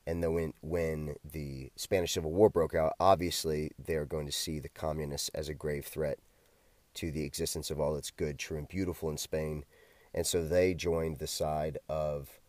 and 0.10 0.24
then 0.24 0.34
when, 0.34 0.54
when 0.62 1.16
the 1.24 1.72
Spanish 1.76 2.14
Civil 2.14 2.32
War 2.32 2.50
broke 2.50 2.74
out, 2.74 2.94
obviously 3.00 3.70
they're 3.78 4.08
going 4.08 4.26
to 4.26 4.32
see 4.32 4.58
the 4.58 4.68
communists 4.68 5.30
as 5.36 5.50
a 5.50 5.54
grave 5.54 5.86
threat 5.86 6.18
to 6.96 7.12
the 7.12 7.24
existence 7.24 7.70
of 7.70 7.80
all 7.80 7.94
that's 7.94 8.10
good, 8.10 8.40
true, 8.40 8.58
and 8.58 8.68
beautiful 8.68 9.12
in 9.12 9.18
Spain. 9.18 9.66
And 10.12 10.26
so 10.26 10.44
they 10.44 10.74
joined 10.74 11.20
the 11.20 11.28
side 11.28 11.78
of 11.88 12.40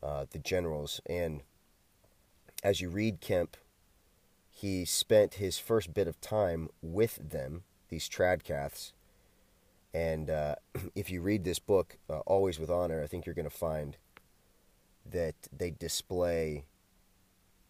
uh, 0.00 0.26
the 0.30 0.38
generals. 0.38 1.00
And 1.06 1.42
as 2.62 2.80
you 2.80 2.88
read 2.88 3.20
Kemp, 3.20 3.56
he 4.50 4.84
spent 4.84 5.34
his 5.34 5.58
first 5.58 5.94
bit 5.94 6.08
of 6.08 6.20
time 6.20 6.68
with 6.82 7.30
them, 7.30 7.62
these 7.88 8.08
tradcaths. 8.08 8.92
And 9.94 10.28
uh, 10.28 10.56
if 10.94 11.10
you 11.10 11.20
read 11.20 11.44
this 11.44 11.58
book, 11.58 11.96
uh, 12.10 12.20
Always 12.20 12.58
with 12.58 12.70
Honor, 12.70 13.02
I 13.02 13.06
think 13.06 13.24
you're 13.24 13.34
going 13.34 13.48
to 13.48 13.50
find 13.50 13.96
that 15.10 15.34
they 15.56 15.70
display 15.70 16.64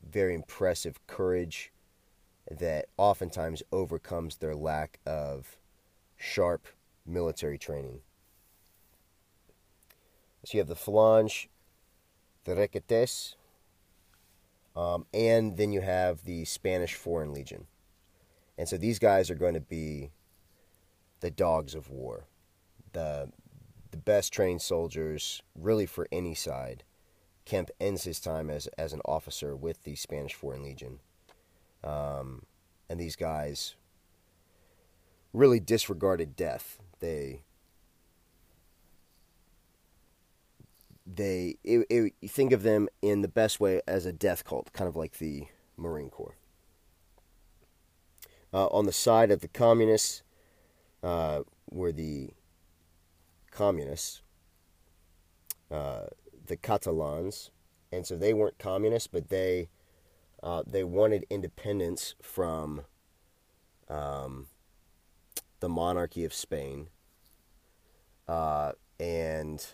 very 0.09 0.35
impressive 0.35 1.07
courage 1.07 1.73
that 2.51 2.87
oftentimes 2.97 3.63
overcomes 3.71 4.37
their 4.37 4.55
lack 4.55 4.99
of 5.05 5.59
sharp 6.17 6.67
military 7.07 7.59
training. 7.59 8.01
So 10.45 10.57
you 10.57 10.61
have 10.61 10.69
the 10.69 10.75
Falange, 10.75 11.49
the 12.45 12.55
Requetés, 12.55 13.35
um, 14.79 15.07
and 15.13 15.57
then 15.57 15.73
you 15.73 15.81
have 15.81 16.25
the 16.25 16.45
Spanish 16.45 16.95
Foreign 16.95 17.33
Legion. 17.35 17.67
And 18.57 18.69
so 18.69 18.77
these 18.77 19.01
guys 19.01 19.29
are 19.29 19.35
going 19.35 19.55
to 19.55 19.61
be 19.61 20.11
the 21.19 21.33
dogs 21.33 21.75
of 21.75 21.91
war, 21.91 22.27
the 22.93 23.31
the 23.91 23.97
best 23.97 24.33
trained 24.33 24.63
soldiers, 24.63 25.43
really 25.57 25.87
for 25.87 26.07
any 26.13 26.35
side. 26.35 26.85
Kemp 27.45 27.71
ends 27.81 28.05
his 28.05 28.21
time 28.21 28.51
as 28.51 28.69
as 28.79 28.93
an 28.93 29.01
officer 29.05 29.57
with 29.57 29.83
the 29.83 29.97
Spanish 29.97 30.35
Foreign 30.35 30.63
Legion, 30.63 31.01
um, 31.83 32.45
and 32.89 33.01
these 33.01 33.17
guys 33.17 33.75
really 35.33 35.59
disregarded 35.59 36.37
death. 36.37 36.79
They 37.01 37.43
they 41.15 41.57
it, 41.65 41.87
it, 41.89 42.13
you 42.21 42.29
think 42.29 42.53
of 42.53 42.63
them 42.63 42.89
in 43.01 43.23
the 43.23 43.29
best 43.29 43.61
way 43.61 43.81
as 43.87 44.07
a 44.07 44.13
death 44.13 44.45
cult, 44.45 44.73
kind 44.73 44.89
of 44.89 44.97
like 44.97 45.19
the 45.19 45.47
Marine 45.77 46.11
Corps. 46.11 46.37
Uh, 48.53 48.67
on 48.69 48.87
the 48.87 48.93
side 48.93 49.31
of 49.31 49.41
the 49.41 49.49
communists 49.49 50.23
uh, 51.03 51.43
were 51.71 51.93
the 51.93 52.31
communists. 53.51 54.23
Uh, 55.71 56.07
the 56.49 56.57
Catalans, 56.57 57.51
and 57.93 58.07
so 58.07 58.17
they 58.17 58.35
weren't 58.35 58.59
communists, 58.59 59.07
but 59.07 59.29
they 59.29 59.69
uh, 60.43 60.63
they 60.67 60.83
wanted 60.83 61.27
independence 61.31 62.15
from 62.21 62.83
um, 63.89 64.47
the 65.61 65.69
monarchy 65.69 66.25
of 66.25 66.35
Spain, 66.35 66.89
uh, 68.27 68.73
and 68.99 69.67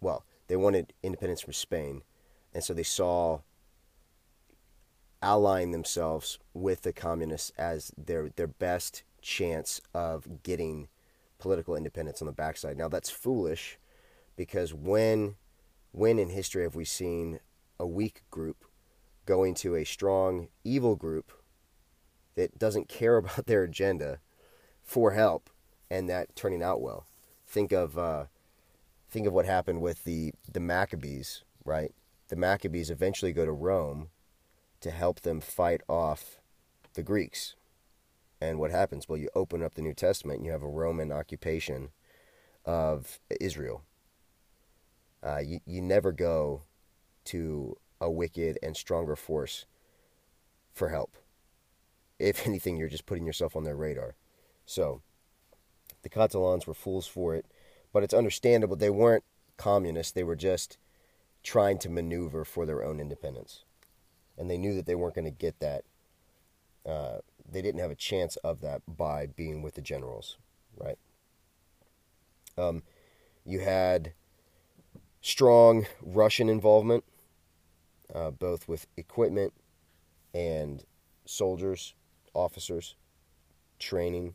well, 0.00 0.24
they 0.52 0.56
wanted 0.56 0.92
independence 1.02 1.40
from 1.40 1.54
Spain, 1.54 2.02
and 2.52 2.62
so 2.62 2.74
they 2.74 2.82
saw 2.82 3.38
allying 5.22 5.70
themselves 5.70 6.38
with 6.52 6.82
the 6.82 6.92
communists 6.92 7.52
as 7.56 7.90
their 7.96 8.28
their 8.36 8.48
best 8.48 9.02
chance 9.22 9.80
of 9.94 10.42
getting 10.42 10.88
political 11.38 11.74
independence 11.74 12.20
on 12.20 12.26
the 12.26 12.32
backside. 12.34 12.76
Now 12.76 12.88
that's 12.88 13.08
foolish 13.08 13.78
because 14.36 14.74
when 14.74 15.36
when 15.90 16.18
in 16.18 16.28
history 16.28 16.64
have 16.64 16.74
we 16.74 16.84
seen 16.84 17.40
a 17.80 17.86
weak 17.86 18.20
group 18.30 18.66
going 19.24 19.54
to 19.54 19.74
a 19.74 19.84
strong 19.84 20.48
evil 20.64 20.96
group 20.96 21.32
that 22.34 22.58
doesn't 22.58 22.90
care 22.90 23.16
about 23.16 23.46
their 23.46 23.62
agenda 23.62 24.18
for 24.82 25.12
help 25.12 25.48
and 25.90 26.10
that 26.10 26.36
turning 26.36 26.62
out 26.62 26.82
well? 26.82 27.06
Think 27.46 27.72
of 27.72 27.96
uh, 27.96 28.26
think 29.12 29.26
of 29.26 29.32
what 29.32 29.46
happened 29.46 29.80
with 29.80 30.04
the 30.04 30.32
the 30.50 30.60
Maccabees, 30.60 31.44
right? 31.64 31.92
The 32.28 32.36
Maccabees 32.36 32.90
eventually 32.90 33.32
go 33.32 33.44
to 33.44 33.52
Rome 33.52 34.08
to 34.80 34.90
help 34.90 35.20
them 35.20 35.40
fight 35.40 35.82
off 35.88 36.40
the 36.94 37.02
Greeks. 37.02 37.54
And 38.40 38.58
what 38.58 38.72
happens? 38.72 39.08
Well, 39.08 39.18
you 39.18 39.28
open 39.36 39.62
up 39.62 39.74
the 39.74 39.82
New 39.82 39.94
Testament 39.94 40.38
and 40.38 40.46
you 40.46 40.52
have 40.52 40.64
a 40.64 40.68
Roman 40.68 41.12
occupation 41.12 41.90
of 42.64 43.20
Israel 43.40 43.84
uh, 45.22 45.38
you, 45.38 45.60
you 45.64 45.80
never 45.80 46.12
go 46.12 46.62
to 47.24 47.76
a 48.00 48.10
wicked 48.10 48.58
and 48.62 48.76
stronger 48.76 49.16
force 49.16 49.66
for 50.72 50.88
help. 50.88 51.16
If 52.18 52.46
anything, 52.46 52.76
you're 52.76 52.88
just 52.88 53.06
putting 53.06 53.26
yourself 53.26 53.56
on 53.56 53.64
their 53.64 53.76
radar. 53.76 54.16
So, 54.66 55.02
the 56.02 56.08
Catalans 56.08 56.66
were 56.66 56.74
fools 56.74 57.06
for 57.06 57.34
it, 57.34 57.46
but 57.92 58.02
it's 58.02 58.14
understandable. 58.14 58.76
They 58.76 58.90
weren't 58.90 59.24
communists, 59.56 60.12
they 60.12 60.24
were 60.24 60.36
just 60.36 60.78
trying 61.42 61.78
to 61.80 61.88
maneuver 61.90 62.44
for 62.44 62.66
their 62.66 62.82
own 62.84 63.00
independence. 63.00 63.64
and 64.38 64.50
they 64.50 64.58
knew 64.58 64.74
that 64.74 64.86
they 64.86 64.94
weren't 64.94 65.14
going 65.14 65.24
to 65.24 65.30
get 65.30 65.60
that. 65.60 65.84
Uh, 66.86 67.18
they 67.48 67.62
didn't 67.62 67.80
have 67.80 67.90
a 67.90 67.94
chance 67.96 68.36
of 68.36 68.60
that 68.60 68.82
by 68.88 69.26
being 69.26 69.62
with 69.62 69.74
the 69.74 69.80
generals, 69.80 70.38
right? 70.76 70.98
Um, 72.56 72.82
you 73.44 73.60
had 73.60 74.14
strong 75.20 75.86
Russian 76.02 76.48
involvement, 76.48 77.04
uh, 78.14 78.30
both 78.30 78.68
with 78.68 78.86
equipment 78.96 79.52
and 80.34 80.84
soldiers, 81.24 81.94
officers, 82.34 82.96
training. 83.78 84.34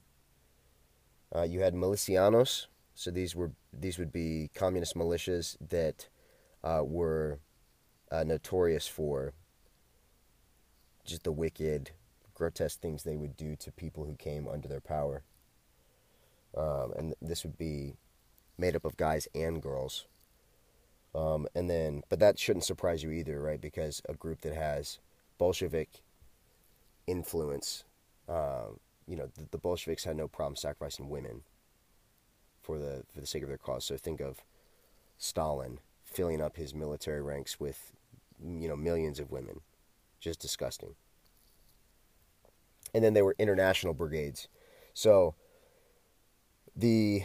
Uh, 1.36 1.44
you 1.44 1.62
had 1.62 1.74
milicianos, 1.74 2.68
so 2.98 3.12
these 3.12 3.36
were 3.36 3.52
these 3.72 4.00
would 4.00 4.12
be 4.12 4.50
communist 4.56 4.96
militias 4.96 5.56
that 5.70 6.10
uh, 6.64 6.82
were 6.84 7.38
uh, 8.12 8.24
notorious 8.24 8.88
for 8.88 9.34
just 11.06 11.24
the 11.24 11.32
wicked, 11.32 11.92
grotesque 12.34 12.80
things 12.80 13.04
they 13.04 13.16
would 13.16 13.38
do 13.38 13.56
to 13.58 13.72
people 13.72 14.06
who 14.06 14.16
came 14.16 14.48
under 14.48 14.68
their 14.68 14.82
power. 14.82 15.22
Um, 16.58 16.92
and 16.98 17.14
this 17.22 17.44
would 17.44 17.56
be 17.56 17.98
made 18.58 18.76
up 18.76 18.84
of 18.84 18.98
guys 18.98 19.28
and 19.36 19.62
girls. 19.62 20.08
Um, 21.14 21.48
and 21.54 21.70
then, 21.70 22.02
but 22.10 22.18
that 22.18 22.40
shouldn't 22.40 22.66
surprise 22.66 23.04
you 23.04 23.12
either, 23.12 23.40
right? 23.40 23.62
Because 23.62 24.02
a 24.10 24.16
group 24.16 24.42
that 24.42 24.56
has 24.56 24.98
Bolshevik 25.38 26.02
influence, 27.06 27.84
uh, 28.28 28.70
you 29.08 29.16
know, 29.16 29.30
the, 29.36 29.48
the, 29.52 29.58
Bolsheviks 29.60 30.04
had 30.04 30.18
no 30.18 30.28
problem 30.28 30.56
sacrificing 30.56 31.10
women 31.10 31.44
for 32.68 32.78
the 32.78 33.04
for 33.14 33.22
the 33.22 33.26
sake 33.26 33.44
of 33.44 33.50
their 33.50 33.58
cause. 33.58 33.86
So 33.86 33.96
think 33.96 34.20
of 34.20 34.44
Stalin 35.18 35.80
filling 36.04 36.42
up 36.42 36.58
his 36.58 36.76
military 36.76 37.22
ranks 37.22 37.62
with, 37.62 37.94
you 38.44 38.68
know, 38.68 38.76
millions 38.76 39.20
of 39.20 39.32
women, 39.32 39.62
just 40.20 40.42
disgusting. 40.42 40.96
And 42.94 43.04
then 43.04 43.14
there 43.14 43.24
were 43.24 43.36
international 43.40 43.94
brigades, 43.94 44.50
so 44.94 45.36
the 46.76 47.24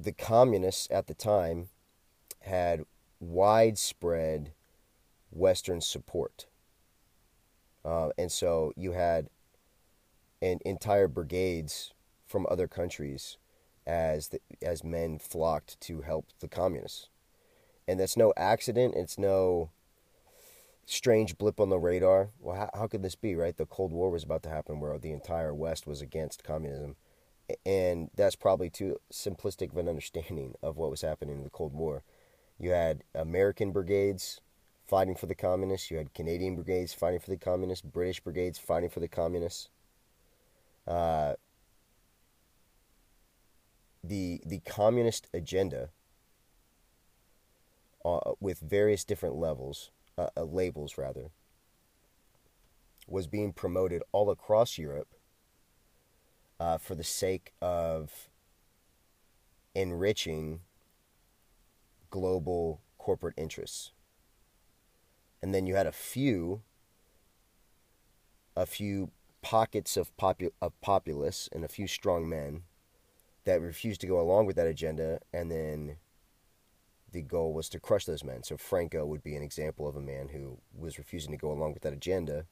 the 0.00 0.12
communists 0.12 0.88
at 0.90 1.06
the 1.08 1.14
time 1.14 1.68
had 2.40 2.84
widespread 3.20 4.52
Western 5.30 5.80
support. 5.82 6.46
Uh, 7.84 8.10
and 8.16 8.32
so 8.32 8.72
you 8.76 8.92
had 8.92 9.28
an 10.40 10.58
entire 10.64 11.08
brigades 11.08 11.92
from 12.26 12.46
other 12.50 12.66
countries 12.66 13.36
as 13.86 14.28
the, 14.28 14.40
as 14.62 14.84
men 14.84 15.18
flocked 15.18 15.80
to 15.82 16.02
help 16.02 16.26
the 16.40 16.48
communists. 16.48 17.08
And 17.88 17.98
that's 17.98 18.16
no 18.16 18.32
accident. 18.36 18.94
It's 18.96 19.18
no 19.18 19.70
strange 20.86 21.36
blip 21.38 21.58
on 21.58 21.68
the 21.68 21.78
radar. 21.78 22.30
Well, 22.38 22.56
how, 22.56 22.70
how 22.74 22.86
could 22.86 23.02
this 23.02 23.16
be, 23.16 23.34
right? 23.34 23.56
The 23.56 23.66
Cold 23.66 23.92
War 23.92 24.10
was 24.10 24.24
about 24.24 24.42
to 24.44 24.48
happen 24.48 24.80
where 24.80 24.96
the 24.98 25.12
entire 25.12 25.54
West 25.54 25.86
was 25.86 26.00
against 26.00 26.44
communism 26.44 26.96
and 27.64 28.10
that's 28.14 28.36
probably 28.36 28.70
too 28.70 28.98
simplistic 29.12 29.72
of 29.72 29.76
an 29.76 29.88
understanding 29.88 30.54
of 30.62 30.76
what 30.76 30.90
was 30.90 31.02
happening 31.02 31.36
in 31.36 31.44
the 31.44 31.50
Cold 31.50 31.74
War. 31.74 32.02
You 32.58 32.70
had 32.70 33.02
American 33.14 33.72
brigades 33.72 34.40
fighting 34.86 35.14
for 35.14 35.26
the 35.26 35.34
communists. 35.34 35.90
You 35.90 35.96
had 35.98 36.14
Canadian 36.14 36.54
brigades 36.54 36.94
fighting 36.94 37.20
for 37.20 37.30
the 37.30 37.36
communists. 37.36 37.84
British 37.84 38.20
brigades 38.20 38.58
fighting 38.58 38.90
for 38.90 39.00
the 39.00 39.08
communists. 39.08 39.68
Uh, 40.86 41.34
the 44.02 44.40
the 44.44 44.60
communist 44.60 45.28
agenda, 45.32 45.90
uh, 48.04 48.32
with 48.40 48.60
various 48.60 49.04
different 49.04 49.36
levels, 49.36 49.90
uh, 50.18 50.28
uh 50.36 50.42
labels 50.42 50.98
rather, 50.98 51.30
was 53.06 53.26
being 53.26 53.52
promoted 53.52 54.02
all 54.12 54.30
across 54.30 54.78
Europe 54.78 55.14
uh, 56.58 56.78
for 56.78 56.94
the 56.94 57.04
sake 57.04 57.52
of 57.60 58.28
enriching 59.74 60.60
global 62.10 62.80
corporate 62.98 63.34
interests. 63.36 63.92
And 65.42 65.52
then 65.52 65.66
you 65.66 65.74
had 65.74 65.88
a 65.88 65.92
few, 65.92 66.62
a 68.56 68.64
few 68.64 69.10
pockets 69.40 69.96
of, 69.96 70.16
popu- 70.16 70.52
of 70.60 70.80
populists 70.80 71.48
and 71.50 71.64
a 71.64 71.68
few 71.68 71.88
strong 71.88 72.28
men 72.28 72.62
that 73.44 73.60
refused 73.60 74.00
to 74.02 74.06
go 74.06 74.20
along 74.20 74.46
with 74.46 74.56
that 74.56 74.66
agenda, 74.66 75.20
and 75.32 75.50
then 75.50 75.96
the 77.10 77.22
goal 77.22 77.52
was 77.52 77.68
to 77.68 77.80
crush 77.80 78.04
those 78.04 78.24
men. 78.24 78.42
So 78.42 78.56
Franco 78.56 79.04
would 79.04 79.22
be 79.22 79.36
an 79.36 79.42
example 79.42 79.86
of 79.86 79.96
a 79.96 80.00
man 80.00 80.28
who 80.28 80.58
was 80.74 80.98
refusing 80.98 81.32
to 81.32 81.36
go 81.36 81.52
along 81.52 81.74
with 81.74 81.82
that 81.82 81.92
agenda. 81.92 82.46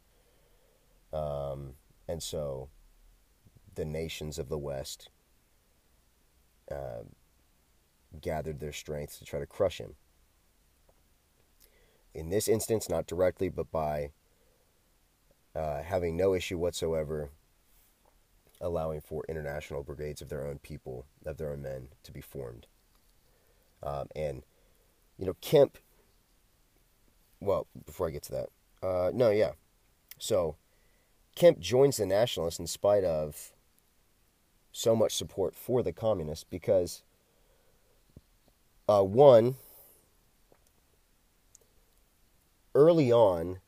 Um, 1.13 1.75
and 2.07 2.23
so 2.23 2.69
the 3.75 3.85
nations 3.85 4.39
of 4.39 4.49
the 4.49 4.59
West 4.59 5.09
uh, 6.71 7.05
gathered 8.21 8.61
their 8.61 8.73
strength 8.73 9.19
to 9.19 9.25
try 9.25 9.41
to 9.41 9.47
crush 9.47 9.79
him. 9.79 9.95
In 12.13 12.29
this 12.29 12.49
instance, 12.49 12.89
not 12.89 13.07
directly, 13.07 13.49
but 13.49 13.71
by 13.71 14.11
uh, 15.55 15.83
having 15.83 16.17
no 16.17 16.35
issue 16.35 16.59
whatsoever 16.59 17.31
allowing 18.61 19.01
for 19.01 19.25
international 19.29 19.83
brigades 19.83 20.21
of 20.21 20.29
their 20.29 20.47
own 20.47 20.59
people, 20.59 21.07
of 21.25 21.37
their 21.39 21.51
own 21.51 21.63
men, 21.63 21.89
to 22.03 22.13
be 22.13 22.21
formed. 22.21 22.67
Um, 23.83 24.09
and, 24.15 24.43
you 25.19 25.27
know, 25.27 25.37
Kemp, 25.41 25.79
well, 27.41 27.67
before 27.87 28.09
I 28.09 28.11
get 28.11 28.23
to 28.25 28.33
that, 28.33 28.49
uh, 28.87 29.11
no, 29.15 29.31
yeah. 29.31 29.53
So, 30.19 30.57
Kemp 31.35 31.59
joins 31.59 31.97
the 31.97 32.07
Nationalists 32.07 32.59
in 32.59 32.67
spite 32.67 33.05
of 33.05 33.53
so 34.73 34.95
much 34.95 35.15
support 35.15 35.55
for 35.55 35.83
the 35.83 35.93
communists 35.93 36.45
because, 36.45 37.03
uh, 38.89 39.03
one, 39.03 39.57
early 42.75 43.11
on, 43.11 43.59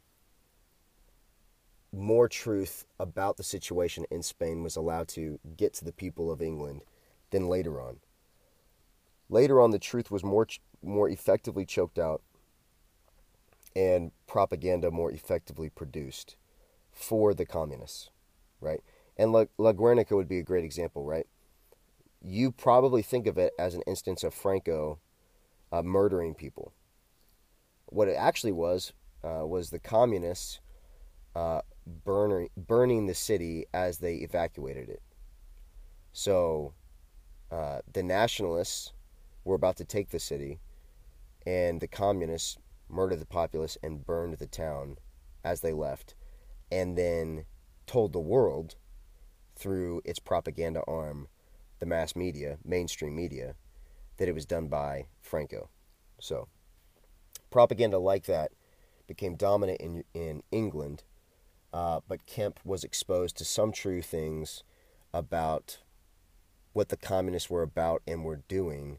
more 1.92 2.28
truth 2.28 2.86
about 2.98 3.36
the 3.36 3.42
situation 3.42 4.06
in 4.10 4.22
Spain 4.22 4.62
was 4.62 4.76
allowed 4.76 5.08
to 5.08 5.38
get 5.56 5.74
to 5.74 5.84
the 5.84 5.92
people 5.92 6.30
of 6.30 6.40
England 6.40 6.82
than 7.30 7.48
later 7.48 7.80
on. 7.80 7.98
Later 9.28 9.60
on, 9.60 9.70
the 9.70 9.78
truth 9.78 10.10
was 10.10 10.24
more 10.24 10.46
more 10.82 11.08
effectively 11.08 11.64
choked 11.64 11.98
out 11.98 12.22
and 13.76 14.10
propaganda 14.26 14.90
more 14.90 15.12
effectively 15.12 15.70
produced 15.70 16.36
for 16.90 17.32
the 17.32 17.46
communists, 17.46 18.10
right? 18.60 18.80
And 19.16 19.32
La, 19.32 19.44
La 19.58 19.72
Guernica 19.72 20.16
would 20.16 20.28
be 20.28 20.38
a 20.38 20.42
great 20.42 20.64
example, 20.64 21.04
right? 21.04 21.26
You 22.20 22.50
probably 22.50 23.02
think 23.02 23.26
of 23.26 23.38
it 23.38 23.52
as 23.58 23.74
an 23.74 23.82
instance 23.86 24.24
of 24.24 24.34
Franco 24.34 24.98
uh, 25.70 25.82
murdering 25.82 26.34
people. 26.34 26.72
What 27.86 28.08
it 28.08 28.16
actually 28.16 28.52
was 28.52 28.92
uh, 29.24 29.46
was 29.46 29.70
the 29.70 29.78
communists 29.78 30.60
uh, 31.34 31.62
burning 31.86 32.50
burning 32.56 33.06
the 33.06 33.14
city 33.14 33.66
as 33.72 33.98
they 33.98 34.16
evacuated 34.16 34.88
it. 34.88 35.02
So 36.12 36.74
uh, 37.50 37.80
the 37.92 38.02
nationalists 38.02 38.92
were 39.44 39.54
about 39.56 39.76
to 39.76 39.84
take 39.84 40.10
the 40.10 40.20
city, 40.20 40.60
and 41.46 41.80
the 41.80 41.88
communists 41.88 42.56
murdered 42.88 43.20
the 43.20 43.26
populace 43.26 43.76
and 43.82 44.06
burned 44.06 44.34
the 44.34 44.46
town 44.46 44.96
as 45.44 45.60
they 45.60 45.72
left, 45.72 46.14
and 46.70 46.96
then 46.96 47.44
told 47.86 48.12
the 48.12 48.20
world 48.20 48.76
through 49.56 50.02
its 50.04 50.18
propaganda 50.18 50.82
arm, 50.86 51.28
the 51.78 51.86
mass 51.86 52.14
media, 52.14 52.58
mainstream 52.64 53.14
media, 53.14 53.54
that 54.16 54.28
it 54.28 54.34
was 54.34 54.46
done 54.46 54.68
by 54.68 55.06
Franco. 55.20 55.68
So, 56.20 56.48
propaganda 57.50 57.98
like 57.98 58.24
that 58.26 58.52
became 59.06 59.36
dominant 59.36 59.80
in, 59.80 60.04
in 60.14 60.42
England, 60.50 61.02
uh, 61.72 62.00
but 62.06 62.26
Kemp 62.26 62.60
was 62.64 62.84
exposed 62.84 63.36
to 63.38 63.44
some 63.44 63.72
true 63.72 64.02
things 64.02 64.62
about 65.12 65.78
what 66.72 66.88
the 66.88 66.96
communists 66.96 67.50
were 67.50 67.62
about 67.62 68.02
and 68.06 68.24
were 68.24 68.42
doing, 68.48 68.98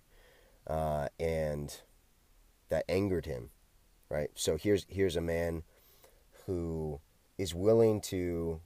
uh, 0.68 1.08
and 1.20 1.82
that 2.70 2.86
angered 2.88 3.26
him, 3.26 3.50
right? 4.10 4.30
So 4.36 4.58
here's 4.58 4.86
here's 4.90 5.16
a 5.16 5.22
man 5.22 5.64
who 6.46 7.00
is 7.38 7.54
willing 7.54 8.02
to 8.02 8.62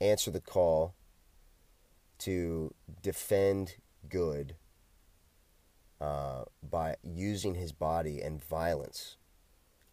answer 0.00 0.30
the 0.30 0.40
call 0.40 0.94
to 2.18 2.74
defend 3.02 3.76
good 4.08 4.56
uh, 6.00 6.44
by 6.62 6.96
using 7.02 7.54
his 7.54 7.72
body 7.72 8.20
and 8.20 8.42
violence, 8.42 9.16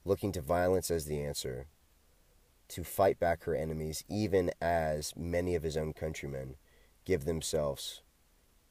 looking 0.05 0.31
to 0.31 0.41
violence 0.41 0.89
as 0.89 1.05
the 1.05 1.21
answer, 1.21 1.67
to 2.69 2.83
fight 2.83 3.19
back 3.19 3.43
her 3.43 3.55
enemies, 3.55 4.03
even 4.09 4.51
as 4.61 5.13
many 5.15 5.55
of 5.55 5.63
his 5.63 5.77
own 5.77 5.93
countrymen 5.93 6.55
give 7.05 7.25
themselves 7.25 8.01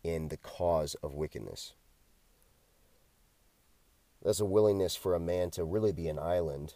in 0.05 0.29
the 0.29 0.37
cause 0.37 0.95
of 1.03 1.15
wickedness. 1.15 1.75
That's 4.23 4.41
a 4.41 4.45
willingness 4.45 4.97
for 4.97 5.15
a 5.15 5.21
man 5.21 5.51
to 5.53 5.65
really 5.65 5.93
be 5.93 6.09
an 6.09 6.19
island 6.19 6.75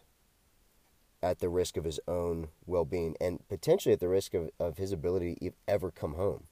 at 1.23 1.41
the 1.41 1.49
risk 1.49 1.77
of 1.77 1.85
his 1.85 2.01
own 2.09 2.49
well 2.67 2.85
being 2.85 3.17
and 3.21 3.47
potentially 3.49 3.93
at 3.93 4.01
the 4.01 4.09
risk 4.09 4.35
of, 4.35 4.51
of 4.59 4.79
his 4.79 4.93
ability 4.93 5.37
to 5.43 5.53
ever 5.69 5.91
come 5.91 6.15
home. 6.15 6.45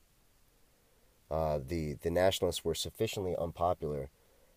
Uh, 1.31 1.59
the, 1.67 1.95
the 1.95 2.11
nationalists 2.11 2.65
were 2.65 2.75
sufficiently 2.75 3.35
unpopular 3.37 4.11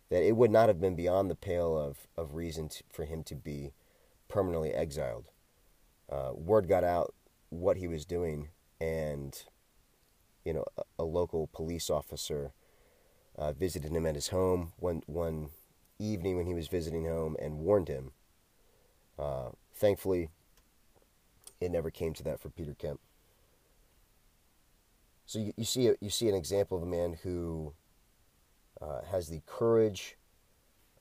that 0.09 0.23
it 0.23 0.35
would 0.35 0.51
not 0.51 0.67
have 0.67 0.79
been 0.79 0.95
beyond 0.95 1.29
the 1.29 1.35
pale 1.35 1.77
of, 1.77 2.07
of 2.17 2.35
reason 2.35 2.69
to, 2.69 2.83
for 2.89 3.05
him 3.05 3.23
to 3.23 3.35
be 3.35 3.71
permanently 4.27 4.73
exiled. 4.73 5.30
Uh, 6.11 6.31
word 6.33 6.67
got 6.67 6.83
out 6.83 7.13
what 7.49 7.77
he 7.77 7.87
was 7.87 8.05
doing, 8.05 8.49
and 8.79 9.43
you 10.43 10.53
know, 10.53 10.65
a, 10.77 10.83
a 10.99 11.03
local 11.03 11.47
police 11.47 11.89
officer 11.89 12.51
uh, 13.37 13.53
visited 13.53 13.91
him 13.91 14.05
at 14.05 14.15
his 14.15 14.29
home 14.29 14.73
one 14.77 15.03
one 15.05 15.49
evening 15.99 16.35
when 16.35 16.47
he 16.47 16.53
was 16.53 16.67
visiting 16.67 17.05
home 17.05 17.35
and 17.41 17.59
warned 17.59 17.87
him. 17.87 18.11
Uh, 19.17 19.49
thankfully, 19.73 20.29
it 21.59 21.71
never 21.71 21.91
came 21.91 22.13
to 22.13 22.23
that 22.23 22.39
for 22.39 22.49
Peter 22.49 22.73
Kemp. 22.73 22.99
So 25.25 25.39
you, 25.39 25.53
you 25.55 25.63
see 25.63 25.91
you 26.01 26.09
see 26.09 26.27
an 26.27 26.35
example 26.35 26.77
of 26.77 26.83
a 26.83 26.87
man 26.87 27.17
who 27.23 27.73
uh, 28.81 29.01
has 29.11 29.29
the 29.29 29.41
courage 29.45 30.17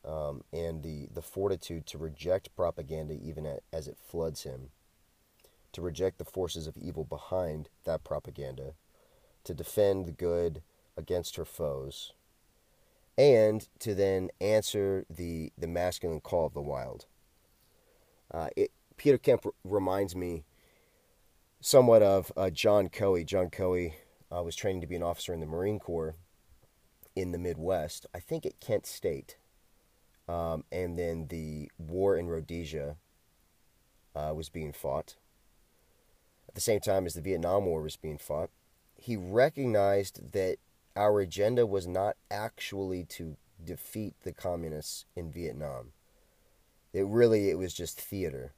um, 0.05 0.45
and 0.53 0.83
the 0.83 1.09
the 1.13 1.23
fortitude 1.23 1.87
to 1.87 1.99
reject 1.99 2.55
propaganda 2.55 3.15
even 3.15 3.59
as 3.73 3.89
it 3.89 3.97
floods 3.99 4.43
him, 4.43 4.71
to 5.73 5.83
reject 5.83 6.19
the 6.19 6.25
forces 6.25 6.67
of 6.67 6.77
evil 6.77 7.05
behind 7.05 7.69
that 7.85 8.05
propaganda, 8.05 8.75
to 9.45 9.55
defend 9.55 10.07
the 10.07 10.13
good 10.13 10.63
against 10.97 11.37
her 11.37 11.45
foes, 11.45 12.13
and 13.17 13.69
to 13.79 13.95
then 13.95 14.31
answer 14.41 15.05
the, 15.09 15.53
the 15.57 15.67
masculine 15.67 16.21
call 16.21 16.47
of 16.47 16.55
the 16.55 16.61
wild. 16.61 17.07
Uh, 18.33 18.49
it, 18.57 18.71
Peter 18.97 19.19
Kemp 19.19 19.43
r- 19.45 19.53
reminds 19.65 20.15
me 20.15 20.45
somewhat 21.61 22.03
of 22.03 22.33
uh, 22.37 22.51
John 22.51 22.89
Coey. 22.89 23.25
John 23.25 23.51
Coey 23.51 23.95
uh, 24.35 24.43
was 24.43 24.57
training 24.57 24.81
to 24.81 24.87
be 24.87 24.97
an 24.97 25.03
officer 25.03 25.33
in 25.33 25.41
the 25.41 25.47
Marine 25.47 25.79
Corps 25.79 26.17
in 27.17 27.33
the 27.33 27.39
Midwest, 27.39 28.07
I 28.15 28.21
think 28.21 28.47
at 28.47 28.61
Kent 28.61 28.87
State. 28.87 29.37
Um, 30.29 30.65
and 30.71 30.99
then 30.99 31.27
the 31.29 31.71
war 31.77 32.17
in 32.17 32.29
Rhodesia 32.29 32.97
uh, 34.15 34.33
was 34.35 34.49
being 34.49 34.73
fought 34.73 35.17
at 36.51 36.57
the 36.57 36.61
same 36.61 36.81
time 36.81 37.07
as 37.07 37.15
the 37.15 37.21
Vietnam 37.21 37.67
War 37.67 37.81
was 37.81 37.95
being 37.95 38.19
fought. 38.19 38.51
He 38.97 39.17
recognized 39.17 40.33
that 40.33 40.57
our 40.97 41.21
agenda 41.21 41.65
was 41.65 41.87
not 41.87 42.17
actually 42.29 43.05
to 43.05 43.37
defeat 43.65 44.15
the 44.25 44.33
communists 44.33 45.05
in 45.15 45.31
Vietnam. 45.31 45.93
It 46.93 47.07
really 47.07 47.51
it 47.51 47.57
was 47.57 47.73
just 47.73 48.01
theater. 48.01 48.53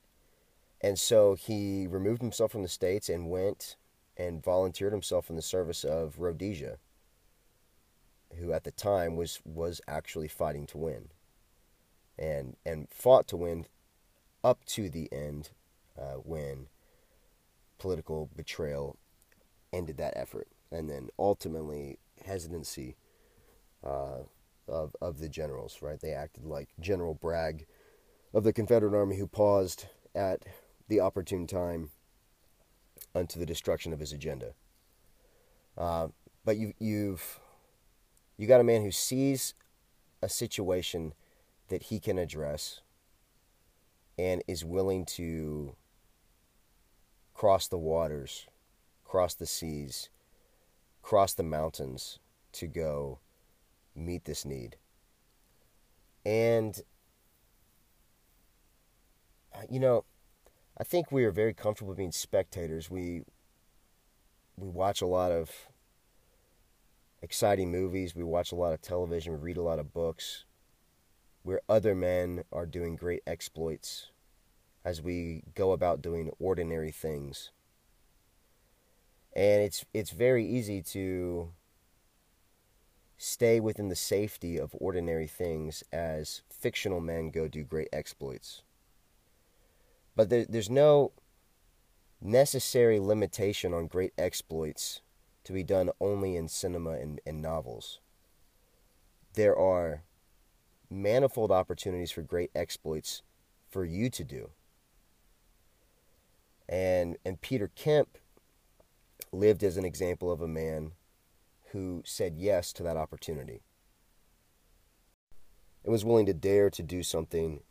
And 0.81 0.99
so 0.99 1.35
he 1.35 1.87
removed 1.87 2.23
himself 2.23 2.53
from 2.53 2.63
the 2.63 2.69
states 2.69 3.11
and 3.11 3.29
went 3.29 3.77
and 4.17 4.43
volunteered 4.43 4.93
himself 4.93 5.29
in 5.29 5.37
the 5.37 5.43
service 5.43 5.85
of 5.85 6.19
Rhodesia, 6.19 6.79
who 8.39 8.55
at 8.55 8.65
the 8.65 8.71
time 8.71 9.17
was 9.17 9.39
was 9.45 9.83
actually 9.87 10.29
fighting 10.29 10.67
to 10.69 10.79
win, 10.79 11.11
and 12.19 12.57
and 12.65 12.89
fought 12.89 13.29
to 13.29 13.37
win 13.37 13.67
up 14.43 14.65
to 14.65 14.89
the 14.89 15.13
end 15.13 15.51
uh, 16.01 16.15
when 16.15 16.69
political 17.83 18.31
betrayal 18.37 18.97
ended 19.73 19.97
that 19.97 20.16
effort, 20.16 20.47
and 20.71 20.88
then 20.88 21.09
ultimately 21.18 21.99
hesitancy 22.25 22.97
uh, 23.85 24.21
of 24.68 24.95
of 25.03 25.18
the 25.18 25.29
generals. 25.29 25.83
Right, 25.83 26.01
they 26.01 26.12
acted 26.12 26.45
like 26.45 26.68
General 26.79 27.12
Bragg 27.12 27.66
of 28.33 28.45
the 28.45 28.53
Confederate 28.53 28.97
Army, 28.97 29.16
who 29.16 29.27
paused 29.27 29.87
at 30.14 30.45
the 30.87 31.01
opportune 31.01 31.49
time 31.49 31.90
unto 33.16 33.40
the 33.40 33.47
destruction 33.47 33.92
of 33.92 33.99
his 33.99 34.12
agenda. 34.12 34.55
Uh, 35.77 36.09
but 36.45 36.57
you, 36.57 36.75
you've 36.79 37.40
you 38.37 38.47
got 38.47 38.61
a 38.61 38.64
man 38.64 38.83
who 38.83 38.92
sees 38.92 39.55
a 40.23 40.29
situation 40.29 41.14
that 41.68 41.85
he 41.85 41.99
can 41.99 42.16
address 42.16 42.81
and 44.16 44.40
is 44.47 44.64
willing 44.64 45.05
to 45.05 45.75
cross 47.35 47.68
the 47.68 47.79
waters, 47.79 48.47
cross 49.05 49.35
the 49.35 49.47
seas, 49.47 50.09
cross 51.03 51.35
the 51.35 51.42
mountains 51.42 52.18
to 52.53 52.66
go 52.66 53.18
meet 53.95 54.25
this 54.25 54.45
need. 54.45 54.77
And, 56.25 56.81
uh, 59.55 59.62
you 59.68 59.81
know, 59.81 60.05
I 60.79 60.85
think 60.85 61.11
we 61.11 61.25
are 61.25 61.33
very 61.33 61.53
comfortable 61.53 61.95
being 61.95 62.12
spectators. 62.12 62.90
We, 62.90 63.23
we 64.57 64.68
watch 64.68 65.03
a 65.03 65.07
lot 65.07 65.33
of 65.33 65.51
exciting 67.21 67.71
movies, 67.71 68.14
we 68.14 68.25
watch 68.25 68.53
a 68.53 68.57
lot 68.57 68.73
of 68.73 68.83
television, 68.83 69.33
we 69.33 69.38
read 69.38 69.57
a 69.57 69.62
lot 69.62 69.79
of 69.79 69.92
books 69.92 70.45
where 71.42 71.61
other 71.68 71.95
men 71.95 72.45
are 72.53 72.66
doing 72.66 72.95
great 72.95 73.23
exploits 73.27 74.12
as 74.85 75.01
we 75.01 75.45
go 75.55 75.73
about 75.73 76.03
doing 76.03 76.31
ordinary 76.38 76.90
things. 76.90 77.51
And 79.35 79.62
it's 79.62 79.85
it's 79.95 80.11
very 80.11 80.47
easy 80.47 80.83
to 80.83 81.53
stay 83.16 83.61
within 83.61 83.88
the 83.88 83.97
safety 83.97 84.59
of 84.59 84.75
ordinary 84.79 85.29
things 85.29 85.85
as 85.92 86.42
fictional 86.51 87.01
men 87.01 87.31
go 87.31 87.47
do 87.47 87.62
great 87.62 87.88
exploits. 87.92 88.62
But 90.16 90.29
there, 90.29 90.45
there's 90.45 90.68
no 90.68 91.12
necessary 92.21 92.99
limitation 92.99 93.73
on 93.73 93.87
great 93.87 94.12
exploits 94.18 95.01
to 95.45 95.53
be 95.53 95.62
done 95.62 95.90
only 96.01 96.37
in 96.37 96.49
cinema 96.49 96.90
and, 96.90 97.21
and 97.27 97.40
novels. 97.40 98.01
There 99.35 99.57
are 99.57 100.03
manifold 100.90 101.51
opportunities 101.51 102.11
for 102.11 102.23
great 102.23 102.51
exploits 102.55 103.23
for 103.68 103.85
you 103.85 104.11
to 104.11 104.25
do. 104.25 104.51
And 106.68 107.16
and 107.25 107.40
Peter 107.40 107.70
Kemp 107.75 108.18
lived 109.33 109.62
as 109.62 109.77
an 109.77 109.85
example 109.85 110.31
of 110.31 110.40
a 110.40 110.48
man 110.48 110.92
who 111.72 112.03
said 112.05 112.35
yes 112.37 112.72
to 112.75 112.83
that 112.83 112.96
opportunity 112.96 113.62
and 115.85 115.92
was 115.92 116.05
willing 116.05 116.27
to 116.27 116.35
dare 116.35 116.70
to 116.70 116.83
do 116.83 117.03
something 117.03 117.62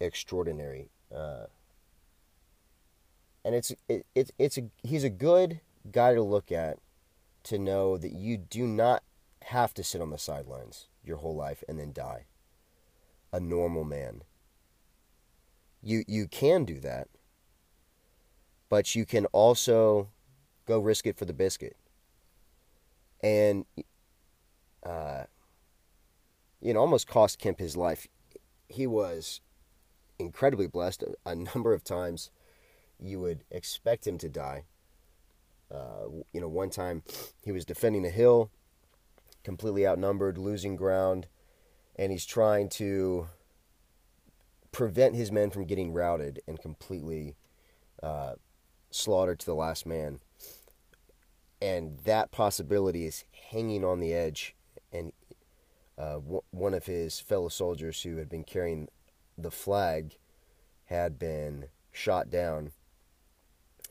extraordinary. 0.00 0.90
Uh, 1.14 1.46
and 3.44 3.54
it's 3.54 3.72
it, 3.88 4.06
it, 4.14 4.30
it's 4.38 4.58
a 4.58 4.62
he's 4.82 5.04
a 5.04 5.10
good 5.10 5.60
guy 5.90 6.14
to 6.14 6.22
look 6.22 6.50
at 6.50 6.78
to 7.44 7.58
know 7.58 7.96
that 7.98 8.12
you 8.12 8.36
do 8.38 8.66
not 8.66 9.02
have 9.44 9.74
to 9.74 9.84
sit 9.84 10.00
on 10.00 10.10
the 10.10 10.18
sidelines 10.18 10.88
your 11.04 11.18
whole 11.18 11.36
life 11.36 11.62
and 11.68 11.78
then 11.78 11.92
die. 11.92 12.24
A 13.32 13.40
normal 13.40 13.84
man. 13.84 14.22
You 15.82 16.04
you 16.08 16.26
can 16.26 16.64
do 16.64 16.80
that, 16.80 17.08
but 18.74 18.96
you 18.96 19.06
can 19.06 19.24
also 19.26 20.08
go 20.66 20.80
risk 20.80 21.06
it 21.06 21.16
for 21.16 21.26
the 21.26 21.32
biscuit. 21.32 21.76
And 23.22 23.66
uh, 24.84 25.26
you 26.60 26.74
know, 26.74 26.80
almost 26.80 27.06
cost 27.06 27.38
Kemp 27.38 27.60
his 27.60 27.76
life. 27.76 28.08
He 28.66 28.88
was 28.88 29.40
incredibly 30.18 30.66
blessed. 30.66 31.04
A 31.24 31.36
number 31.54 31.72
of 31.72 31.84
times, 31.84 32.32
you 32.98 33.20
would 33.20 33.44
expect 33.48 34.08
him 34.08 34.18
to 34.18 34.28
die. 34.28 34.64
Uh, 35.72 36.08
you 36.32 36.40
know, 36.40 36.48
one 36.48 36.70
time 36.70 37.04
he 37.42 37.52
was 37.52 37.64
defending 37.64 38.04
a 38.04 38.10
hill, 38.10 38.50
completely 39.44 39.86
outnumbered, 39.86 40.36
losing 40.36 40.74
ground, 40.74 41.28
and 41.94 42.10
he's 42.10 42.26
trying 42.26 42.68
to 42.70 43.28
prevent 44.72 45.14
his 45.14 45.30
men 45.30 45.50
from 45.50 45.64
getting 45.64 45.92
routed 45.92 46.40
and 46.48 46.60
completely 46.60 47.36
uh, 48.02 48.32
slaughtered 48.94 49.40
to 49.40 49.46
the 49.46 49.54
last 49.54 49.86
man. 49.86 50.20
And 51.60 51.98
that 52.04 52.30
possibility 52.30 53.06
is 53.06 53.24
hanging 53.50 53.84
on 53.84 54.00
the 54.00 54.12
edge. 54.12 54.54
And 54.92 55.12
uh, 55.98 56.14
w- 56.14 56.42
one 56.50 56.74
of 56.74 56.86
his 56.86 57.20
fellow 57.20 57.48
soldiers 57.48 58.02
who 58.02 58.16
had 58.16 58.28
been 58.28 58.44
carrying 58.44 58.88
the 59.36 59.50
flag 59.50 60.16
had 60.86 61.18
been 61.18 61.66
shot 61.90 62.30
down 62.30 62.72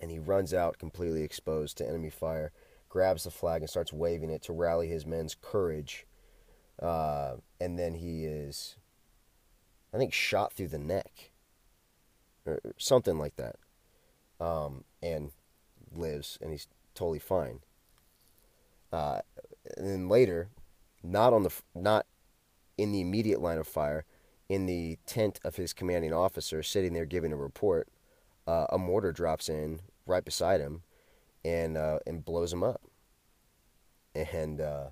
and 0.01 0.11
he 0.11 0.19
runs 0.19 0.53
out 0.53 0.77
completely 0.77 1.23
exposed 1.23 1.77
to 1.77 1.87
enemy 1.87 2.09
fire, 2.09 2.51
grabs 2.89 3.23
the 3.23 3.31
flag 3.31 3.61
and 3.61 3.69
starts 3.69 3.93
waving 3.93 4.29
it 4.29 4.41
to 4.43 4.53
rally 4.53 4.87
his 4.87 5.05
men's 5.05 5.35
courage. 5.41 6.05
Uh, 6.81 7.35
and 7.59 7.79
then 7.79 7.95
he 7.95 8.25
is, 8.25 8.75
I 9.93 9.97
think, 9.97 10.13
shot 10.13 10.53
through 10.53 10.67
the 10.69 10.79
neck 10.79 11.31
or 12.45 12.59
something 12.77 13.17
like 13.17 13.35
that, 13.37 13.55
um, 14.39 14.83
and 15.03 15.31
lives, 15.93 16.39
and 16.41 16.51
he's 16.51 16.67
totally 16.95 17.19
fine. 17.19 17.59
Uh, 18.91 19.19
and 19.77 19.87
then 19.87 20.09
later, 20.09 20.49
not 21.03 21.33
on 21.33 21.43
the 21.43 21.51
not 21.75 22.05
in 22.77 22.91
the 22.91 23.01
immediate 23.01 23.41
line 23.41 23.57
of 23.57 23.67
fire, 23.67 24.05
in 24.49 24.65
the 24.65 24.97
tent 25.05 25.39
of 25.43 25.57
his 25.57 25.73
commanding 25.73 26.13
officer, 26.13 26.63
sitting 26.63 26.93
there 26.93 27.05
giving 27.05 27.33
a 27.33 27.35
report, 27.37 27.89
uh, 28.47 28.65
a 28.69 28.77
mortar 28.77 29.11
drops 29.11 29.49
in 29.49 29.81
right 30.05 30.23
beside 30.23 30.61
him, 30.61 30.83
and 31.43 31.77
uh, 31.77 31.99
and 32.07 32.25
blows 32.25 32.53
him 32.53 32.63
up. 32.63 32.81
And 34.15 34.61
uh, 34.61 34.89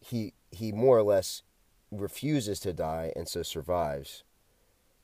he 0.00 0.34
he 0.50 0.72
more 0.72 0.98
or 0.98 1.02
less 1.02 1.42
refuses 1.90 2.60
to 2.60 2.72
die, 2.72 3.12
and 3.16 3.28
so 3.28 3.42
survives, 3.42 4.24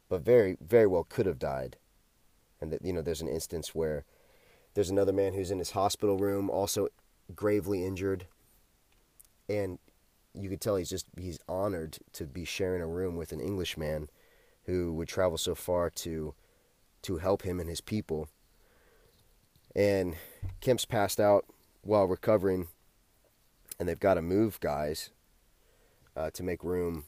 but 0.08 0.22
very 0.22 0.56
very 0.60 0.86
well 0.86 1.04
could 1.04 1.26
have 1.26 1.38
died. 1.38 1.76
And 2.60 2.72
that 2.72 2.84
you 2.84 2.92
know, 2.92 3.02
there's 3.02 3.22
an 3.22 3.28
instance 3.28 3.74
where 3.74 4.04
there's 4.74 4.90
another 4.90 5.12
man 5.12 5.34
who's 5.34 5.50
in 5.50 5.58
his 5.58 5.72
hospital 5.72 6.16
room, 6.16 6.50
also 6.50 6.88
gravely 7.34 7.84
injured, 7.84 8.26
and 9.48 9.78
you 10.34 10.48
could 10.48 10.60
tell 10.60 10.76
he's 10.76 10.90
just 10.90 11.06
he's 11.18 11.38
honored 11.48 11.98
to 12.12 12.24
be 12.24 12.44
sharing 12.44 12.82
a 12.82 12.86
room 12.86 13.16
with 13.16 13.32
an 13.32 13.40
Englishman 13.40 14.08
who 14.64 14.92
would 14.92 15.08
travel 15.08 15.38
so 15.38 15.54
far 15.54 15.88
to 15.90 16.34
to 17.02 17.18
help 17.18 17.42
him 17.42 17.60
and 17.60 17.68
his 17.68 17.80
people. 17.80 18.28
And 19.74 20.16
Kemp's 20.60 20.84
passed 20.84 21.20
out 21.20 21.46
while 21.82 22.06
recovering, 22.06 22.68
and 23.78 23.88
they've 23.88 24.00
got 24.00 24.14
to 24.14 24.22
move 24.22 24.58
guys 24.60 25.10
uh, 26.16 26.30
to 26.30 26.42
make 26.42 26.64
room. 26.64 27.04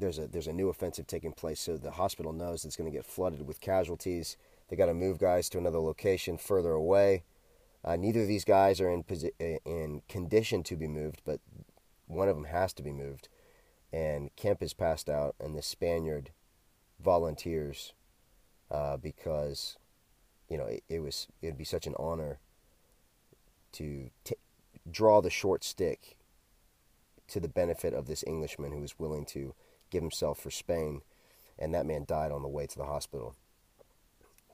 There's 0.00 0.18
a 0.18 0.26
there's 0.26 0.46
a 0.46 0.52
new 0.52 0.68
offensive 0.68 1.06
taking 1.06 1.32
place, 1.32 1.60
so 1.60 1.76
the 1.76 1.92
hospital 1.92 2.32
knows 2.32 2.64
it's 2.64 2.76
going 2.76 2.90
to 2.90 2.96
get 2.96 3.06
flooded 3.06 3.46
with 3.46 3.60
casualties. 3.60 4.36
They 4.68 4.76
got 4.76 4.86
to 4.86 4.94
move 4.94 5.18
guys 5.18 5.48
to 5.50 5.58
another 5.58 5.78
location 5.78 6.38
further 6.38 6.72
away. 6.72 7.24
Uh, 7.84 7.96
neither 7.96 8.22
of 8.22 8.28
these 8.28 8.44
guys 8.44 8.80
are 8.80 8.90
in 8.90 9.04
posi- 9.04 9.32
in 9.38 10.02
condition 10.08 10.62
to 10.64 10.76
be 10.76 10.86
moved, 10.86 11.22
but 11.24 11.40
one 12.06 12.28
of 12.28 12.36
them 12.36 12.44
has 12.44 12.72
to 12.74 12.82
be 12.82 12.92
moved. 12.92 13.28
And 13.92 14.34
Kemp 14.36 14.62
is 14.62 14.74
passed 14.74 15.08
out, 15.08 15.34
and 15.40 15.56
the 15.56 15.62
Spaniard 15.62 16.30
volunteers 17.02 17.92
uh, 18.70 18.96
because 18.96 19.76
you 20.48 20.56
know 20.56 20.66
it, 20.66 20.84
it, 20.88 21.00
was 21.00 21.28
it'd 21.42 21.58
be 21.58 21.64
such 21.64 21.86
an 21.86 21.94
honor 21.98 22.38
to 23.72 24.10
t- 24.24 24.36
draw 24.90 25.20
the 25.20 25.30
short 25.30 25.64
stick 25.64 26.16
to 27.28 27.40
the 27.40 27.48
benefit 27.48 27.94
of 27.94 28.06
this 28.06 28.24
Englishman 28.26 28.72
who 28.72 28.80
was 28.80 28.98
willing 28.98 29.24
to 29.24 29.54
give 29.90 30.02
himself 30.02 30.38
for 30.38 30.50
Spain, 30.50 31.02
and 31.58 31.74
that 31.74 31.86
man 31.86 32.04
died 32.06 32.32
on 32.32 32.42
the 32.42 32.48
way 32.48 32.66
to 32.66 32.78
the 32.78 32.84
hospital. 32.84 33.34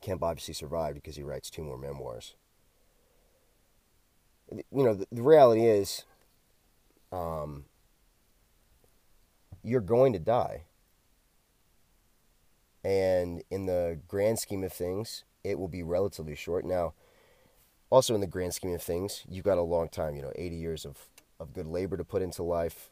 Kemp 0.00 0.22
obviously 0.22 0.54
survived 0.54 0.94
because 0.94 1.16
he 1.16 1.22
writes 1.22 1.50
two 1.50 1.62
more 1.62 1.78
memoirs. 1.78 2.34
You 4.50 4.62
know, 4.70 4.94
the, 4.94 5.06
the 5.10 5.22
reality 5.22 5.66
is, 5.66 6.04
um, 7.10 7.64
you're 9.62 9.80
going 9.80 10.12
to 10.12 10.18
die. 10.18 10.62
And 12.84 13.42
in 13.50 13.66
the 13.66 13.98
grand 14.06 14.38
scheme 14.38 14.62
of 14.62 14.72
things, 14.72 15.24
it 15.42 15.58
will 15.58 15.68
be 15.68 15.82
relatively 15.82 16.36
short. 16.36 16.64
Now, 16.64 16.94
also 17.90 18.14
in 18.14 18.20
the 18.20 18.28
grand 18.28 18.54
scheme 18.54 18.74
of 18.74 18.82
things, 18.82 19.24
you've 19.28 19.44
got 19.44 19.58
a 19.58 19.62
long 19.62 19.88
time, 19.88 20.14
you 20.14 20.22
know, 20.22 20.32
80 20.36 20.56
years 20.56 20.84
of, 20.84 21.08
of 21.40 21.52
good 21.52 21.66
labor 21.66 21.96
to 21.96 22.04
put 22.04 22.22
into 22.22 22.44
life. 22.44 22.90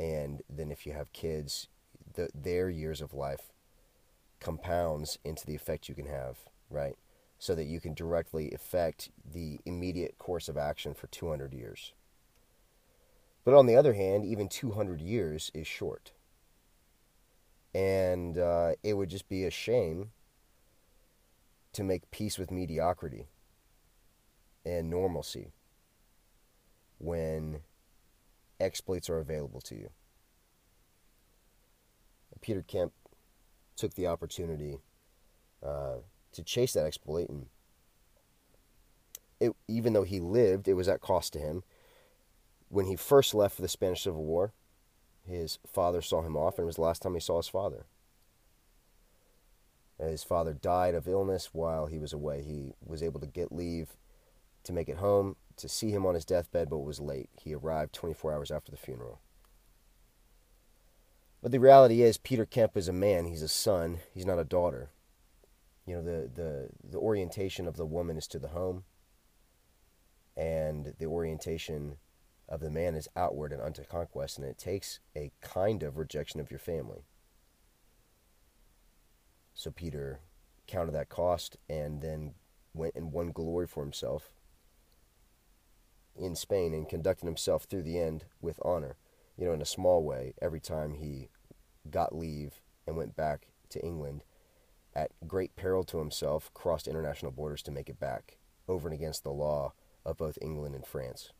And 0.00 0.40
then 0.48 0.72
if 0.72 0.86
you 0.86 0.94
have 0.94 1.12
kids, 1.12 1.68
the, 2.14 2.30
their 2.34 2.70
years 2.70 3.02
of 3.02 3.12
life 3.12 3.52
compounds 4.40 5.18
into 5.24 5.46
the 5.46 5.54
effect 5.54 5.90
you 5.90 5.94
can 5.94 6.06
have, 6.06 6.38
right? 6.70 6.96
So 7.38 7.54
that 7.54 7.66
you 7.66 7.80
can 7.80 7.92
directly 7.92 8.50
affect 8.52 9.10
the 9.30 9.60
immediate 9.66 10.16
course 10.18 10.48
of 10.48 10.56
action 10.56 10.94
for 10.94 11.06
200 11.08 11.52
years. 11.52 11.92
But 13.44 13.52
on 13.52 13.66
the 13.66 13.76
other 13.76 13.92
hand, 13.92 14.24
even 14.24 14.48
200 14.48 15.02
years 15.02 15.50
is 15.52 15.66
short. 15.66 16.12
And 17.74 18.38
uh, 18.38 18.72
it 18.82 18.94
would 18.94 19.10
just 19.10 19.28
be 19.28 19.44
a 19.44 19.50
shame 19.50 20.12
to 21.74 21.84
make 21.84 22.10
peace 22.10 22.38
with 22.38 22.50
mediocrity 22.50 23.26
and 24.64 24.88
normalcy 24.88 25.52
when 26.98 27.60
exploits 28.60 29.08
are 29.10 29.18
available 29.18 29.60
to 29.62 29.74
you. 29.74 29.90
Peter 32.40 32.62
Kemp 32.62 32.92
took 33.76 33.94
the 33.94 34.06
opportunity 34.06 34.78
uh, 35.62 35.96
to 36.32 36.42
chase 36.42 36.72
that 36.72 36.86
exploit, 36.86 37.28
and 37.28 37.46
it, 39.40 39.52
even 39.68 39.92
though 39.92 40.04
he 40.04 40.20
lived, 40.20 40.68
it 40.68 40.74
was 40.74 40.88
at 40.88 41.00
cost 41.00 41.32
to 41.34 41.38
him. 41.38 41.62
When 42.68 42.86
he 42.86 42.96
first 42.96 43.34
left 43.34 43.56
for 43.56 43.62
the 43.62 43.68
Spanish 43.68 44.02
Civil 44.02 44.24
War, 44.24 44.52
his 45.26 45.58
father 45.66 46.00
saw 46.00 46.22
him 46.22 46.36
off, 46.36 46.58
and 46.58 46.64
it 46.64 46.66
was 46.66 46.76
the 46.76 46.82
last 46.82 47.02
time 47.02 47.14
he 47.14 47.20
saw 47.20 47.38
his 47.38 47.48
father. 47.48 47.86
His 49.98 50.24
father 50.24 50.54
died 50.54 50.94
of 50.94 51.06
illness 51.06 51.50
while 51.52 51.86
he 51.86 51.98
was 51.98 52.12
away. 52.14 52.42
He 52.42 52.72
was 52.82 53.02
able 53.02 53.20
to 53.20 53.26
get 53.26 53.52
leave 53.52 53.96
to 54.64 54.72
make 54.72 54.88
it 54.88 54.96
home 54.96 55.36
to 55.60 55.68
see 55.68 55.90
him 55.90 56.06
on 56.06 56.14
his 56.14 56.24
deathbed, 56.24 56.70
but 56.70 56.78
was 56.78 57.00
late. 57.00 57.30
He 57.40 57.54
arrived 57.54 57.92
24 57.92 58.32
hours 58.32 58.50
after 58.50 58.70
the 58.70 58.78
funeral. 58.78 59.20
But 61.42 61.52
the 61.52 61.60
reality 61.60 62.02
is, 62.02 62.18
Peter 62.18 62.44
Kemp 62.44 62.76
is 62.76 62.88
a 62.88 62.92
man. 62.92 63.24
He's 63.24 63.42
a 63.42 63.48
son. 63.48 64.00
He's 64.12 64.26
not 64.26 64.38
a 64.38 64.44
daughter. 64.44 64.90
You 65.86 65.96
know, 65.96 66.02
the, 66.02 66.30
the, 66.32 66.68
the 66.90 66.98
orientation 66.98 67.66
of 67.66 67.76
the 67.76 67.86
woman 67.86 68.16
is 68.16 68.26
to 68.28 68.38
the 68.38 68.48
home, 68.48 68.84
and 70.36 70.94
the 70.98 71.06
orientation 71.06 71.96
of 72.48 72.60
the 72.60 72.70
man 72.70 72.94
is 72.94 73.08
outward 73.16 73.52
and 73.52 73.62
unto 73.62 73.84
conquest, 73.84 74.38
and 74.38 74.46
it 74.46 74.58
takes 74.58 75.00
a 75.16 75.32
kind 75.40 75.82
of 75.82 75.96
rejection 75.96 76.40
of 76.40 76.50
your 76.50 76.60
family. 76.60 77.04
So 79.54 79.70
Peter 79.70 80.20
counted 80.66 80.92
that 80.92 81.08
cost 81.08 81.56
and 81.68 82.00
then 82.00 82.34
went 82.74 82.94
and 82.94 83.12
won 83.12 83.32
glory 83.32 83.66
for 83.66 83.82
himself 83.82 84.30
in 86.20 86.36
Spain 86.36 86.74
and 86.74 86.88
conducted 86.88 87.26
himself 87.26 87.64
through 87.64 87.82
the 87.82 87.98
end 87.98 88.24
with 88.40 88.60
honor. 88.62 88.96
You 89.36 89.46
know, 89.46 89.52
in 89.52 89.62
a 89.62 89.66
small 89.66 90.04
way, 90.04 90.34
every 90.40 90.60
time 90.60 90.94
he 90.94 91.28
got 91.90 92.14
leave 92.14 92.60
and 92.86 92.96
went 92.96 93.16
back 93.16 93.48
to 93.70 93.84
England, 93.84 94.22
at 94.94 95.12
great 95.26 95.56
peril 95.56 95.84
to 95.84 95.98
himself, 95.98 96.52
crossed 96.52 96.88
international 96.88 97.32
borders 97.32 97.62
to 97.62 97.70
make 97.70 97.88
it 97.88 98.00
back, 98.00 98.38
over 98.68 98.88
and 98.88 98.94
against 98.94 99.22
the 99.22 99.30
law 99.30 99.72
of 100.04 100.16
both 100.16 100.38
England 100.42 100.74
and 100.74 100.86
France 100.86 101.32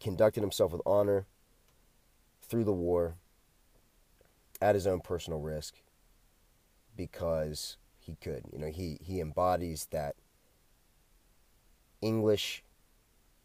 conducted 0.00 0.40
himself 0.40 0.72
with 0.72 0.80
honor 0.86 1.26
through 2.42 2.64
the 2.64 2.72
war 2.72 3.16
at 4.60 4.74
his 4.74 4.86
own 4.86 5.00
personal 5.00 5.40
risk 5.40 5.74
because 6.96 7.76
he 7.98 8.16
could. 8.16 8.44
You 8.52 8.58
know, 8.58 8.68
he, 8.68 8.98
he 9.02 9.20
embodies 9.20 9.88
that 9.90 10.14
English 12.00 12.62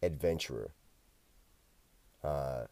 adventurer, 0.02 0.74
uh, 2.24 2.66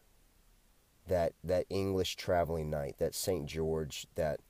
that 1.06 1.32
that 1.42 1.66
English 1.70 2.16
traveling 2.16 2.70
knight, 2.70 2.96
that 2.98 3.14
Saint 3.14 3.46
George, 3.46 4.06
that 4.14 4.40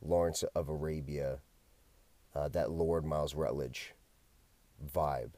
Lawrence 0.00 0.42
of 0.54 0.68
Arabia, 0.68 1.40
uh, 2.34 2.48
that 2.48 2.70
Lord 2.70 3.04
Miles 3.04 3.34
Routledge 3.34 3.94
vibe. 4.84 5.32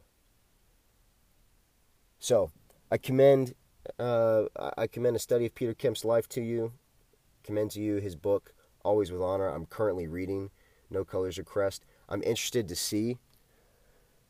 So 2.19 2.51
I 2.91 2.99
commend 2.99 3.55
uh, 3.99 4.45
I 4.77 4.87
commend 4.87 5.17
a 5.17 5.21
study 5.21 5.47
of 5.47 5.55
Peter 5.55 5.75
Kemp's 5.75 6.05
life 6.05 6.29
to 6.31 6.41
you. 6.41 6.73
Commend 7.45 7.71
to 7.73 7.81
you 7.81 7.97
his 7.97 8.17
book, 8.17 8.53
Always 8.85 9.11
with 9.11 9.23
Honor. 9.23 9.49
I'm 9.49 9.67
currently 9.67 10.07
reading 10.07 10.51
No 10.91 11.05
Colors 11.05 11.39
or 11.39 11.45
Crest. 11.45 11.85
I'm 12.09 12.23
interested 12.23 12.69
to 12.69 12.77
see 12.77 13.19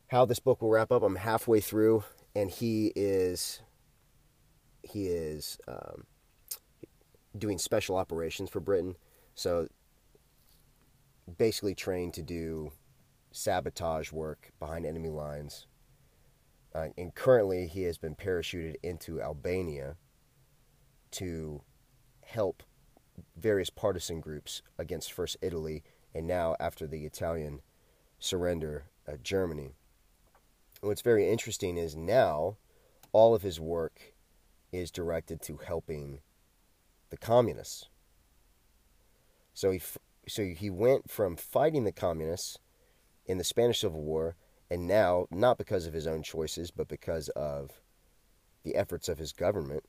how 0.09 0.25
this 0.25 0.39
book 0.39 0.63
will 0.63 0.71
wrap 0.71 0.93
up. 0.93 1.03
I'm 1.03 1.17
halfway 1.17 1.61
through, 1.61 2.05
and 2.35 2.51
he 2.51 2.93
is 2.95 3.61
he 4.83 5.07
is 5.07 5.59
um, 5.69 6.05
doing 7.37 7.59
special 7.59 7.97
operations 7.97 8.49
for 8.49 8.61
Britain. 8.61 8.97
So 9.35 9.69
basically 11.37 11.75
trained 11.75 12.15
to 12.15 12.23
do 12.23 12.73
sabotage 13.33 14.13
work 14.13 14.51
behind 14.59 14.87
enemy 14.87 15.11
lines 15.11 15.67
uh, 16.75 16.89
and 16.97 17.15
currently, 17.15 17.67
he 17.67 17.83
has 17.83 17.99
been 17.99 18.15
parachuted 18.15 18.77
into 18.83 19.21
Albania 19.21 19.97
to 21.13 21.63
help 22.25 22.63
various 23.37 23.71
partisan 23.71 24.21
groups 24.21 24.63
against 24.79 25.13
first 25.13 25.37
Italy 25.41 25.83
and 26.15 26.27
now, 26.27 26.57
after 26.61 26.87
the 26.87 27.05
Italian 27.05 27.61
surrender, 28.19 28.85
uh, 29.07 29.17
Germany. 29.23 29.75
What's 30.81 31.03
very 31.03 31.29
interesting 31.29 31.77
is 31.77 31.97
now 31.97 32.57
all 33.13 33.35
of 33.35 33.43
his 33.43 33.59
work 33.59 34.15
is 34.71 34.91
directed 34.91 35.43
to 35.43 35.57
helping 35.57 36.21
the 37.11 37.17
communists. 37.17 37.89
So 39.55 39.71
he, 39.73 39.81
so 40.29 40.45
he 40.45 40.71
went 40.71 41.11
from 41.11 41.37
fighting 41.37 41.85
the 41.85 41.93
communists 41.93 42.59
in 43.27 43.39
the 43.39 43.45
Spanish 43.45 43.81
Civil 43.81 44.03
War 44.03 44.37
and 44.71 44.87
now, 44.87 45.27
not 45.31 45.59
because 45.59 45.87
of 45.87 45.95
his 45.95 46.07
own 46.07 46.23
choices, 46.23 46.71
but 46.71 46.89
because 46.89 47.29
of 47.31 47.81
the 48.65 48.77
efforts 48.77 49.09
of 49.09 49.19
his 49.19 49.33
government, 49.33 49.85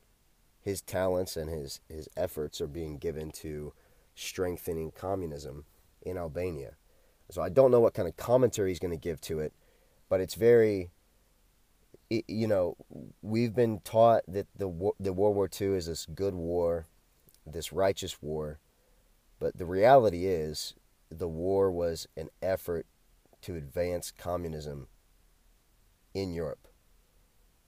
his 0.62 0.82
talents 0.82 1.36
and 1.36 1.50
his, 1.50 1.82
his 1.90 2.08
efforts 2.16 2.62
are 2.62 2.68
being 2.68 2.98
given 2.98 3.32
to 3.32 3.74
strengthening 4.16 4.92
communism 4.92 5.66
in 6.02 6.18
Albania. 6.18 6.76
So 7.30 7.42
I 7.42 7.50
don't 7.50 7.72
know 7.72 7.80
what 7.80 7.94
kind 7.94 8.08
of 8.08 8.18
commentary 8.18 8.70
he's 8.70 8.80
going 8.80 8.92
to 8.92 8.98
give 8.98 9.22
to 9.22 9.40
it, 9.40 9.54
but 10.10 10.20
it's 10.20 10.36
very, 10.36 10.90
you 12.10 12.48
know, 12.48 12.76
we've 13.22 13.56
been 13.56 13.80
taught 13.82 14.24
that 14.28 14.48
the 14.56 14.68
the 15.00 15.14
World 15.14 15.36
War 15.36 15.50
II 15.60 15.76
is 15.76 15.86
this 15.86 16.06
good 16.06 16.34
war, 16.34 16.88
this 17.46 17.72
righteous 17.72 18.22
war, 18.22 18.60
but 19.40 19.58
the 19.58 19.66
reality 19.66 20.26
is 20.26 20.74
the 21.10 21.28
war 21.28 21.72
was 21.72 22.08
an 22.18 22.30
effort 22.42 22.86
to 23.42 23.56
advance 23.56 24.12
communism 24.12 24.88
in 26.14 26.34
Europe 26.34 26.68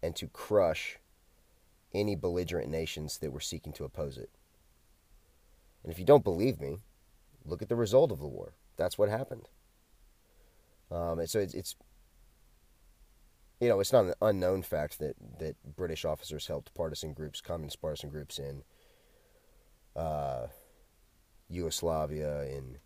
and 0.04 0.16
to 0.16 0.28
crush 0.28 0.98
any 1.94 2.16
belligerent 2.16 2.70
nations 2.70 3.18
that 3.20 3.32
were 3.32 3.39
seeking 3.39 3.74
to 3.74 3.84
oppose 3.84 4.18
it. 4.18 4.30
And 5.84 5.92
if 5.92 6.00
you 6.00 6.06
don't 6.06 6.24
believe 6.24 6.60
me, 6.60 6.80
look 7.46 7.62
at 7.62 7.70
the 7.70 7.76
result 7.76 8.12
of 8.12 8.20
the 8.20 8.28
war. 8.28 8.54
That's 8.78 8.98
what 8.98 9.10
happened. 9.10 9.50
Um, 10.92 11.20
and 11.20 11.30
so 11.30 11.39
it's, 11.39 11.54
it's, 11.54 11.76
you 13.62 13.70
know, 13.70 13.80
it's 13.80 13.93
not 13.93 14.05
an 14.05 14.16
unknown 14.24 14.64
fact 14.64 14.97
that, 14.97 15.16
that 15.38 15.55
British 15.76 16.03
officers 16.03 16.47
helped 16.47 16.74
partisan 16.74 17.14
groups, 17.14 17.41
communist 17.41 17.80
partisan 17.80 18.09
groups 18.09 18.39
in 18.39 18.64
uh, 19.95 20.47
Yugoslavia, 21.47 22.43
in 22.45 22.80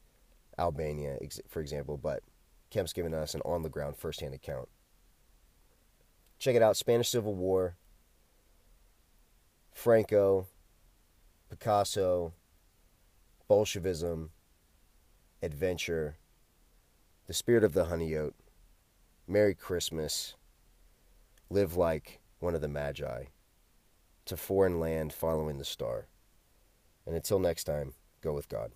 Albania, 0.60 1.18
for 1.48 1.62
example. 1.62 1.98
But 1.98 2.24
Kemp's 2.72 2.92
given 2.92 3.14
us 3.14 3.34
an 3.34 3.42
on 3.46 3.64
the 3.64 3.70
ground 3.70 3.96
first 3.96 4.20
hand 4.20 4.34
account. 4.34 4.68
Check 6.40 6.56
it 6.56 6.62
out 6.62 6.76
Spanish 6.76 7.08
Civil 7.08 7.36
War, 7.36 7.78
Franco, 9.72 10.48
Picasso, 11.50 12.34
Bolshevism, 13.48 14.32
adventure, 15.42 16.18
the 17.28 17.34
spirit 17.34 17.64
of 17.64 17.72
the 17.72 17.86
honey 17.86 18.14
oat, 18.18 18.36
Merry 19.26 19.56
Christmas, 19.56 20.36
live 21.50 21.76
like 21.76 22.20
one 22.40 22.56
of 22.56 22.62
the 22.62 22.68
Magi, 22.68 23.26
to 24.26 24.38
foreign 24.38 24.80
land 24.80 25.14
following 25.14 25.58
the 25.58 25.66
star. 25.66 26.08
And 27.06 27.16
until 27.16 27.40
next 27.40 27.66
time, 27.66 27.94
go 28.22 28.34
with 28.34 28.50
God. 28.50 28.72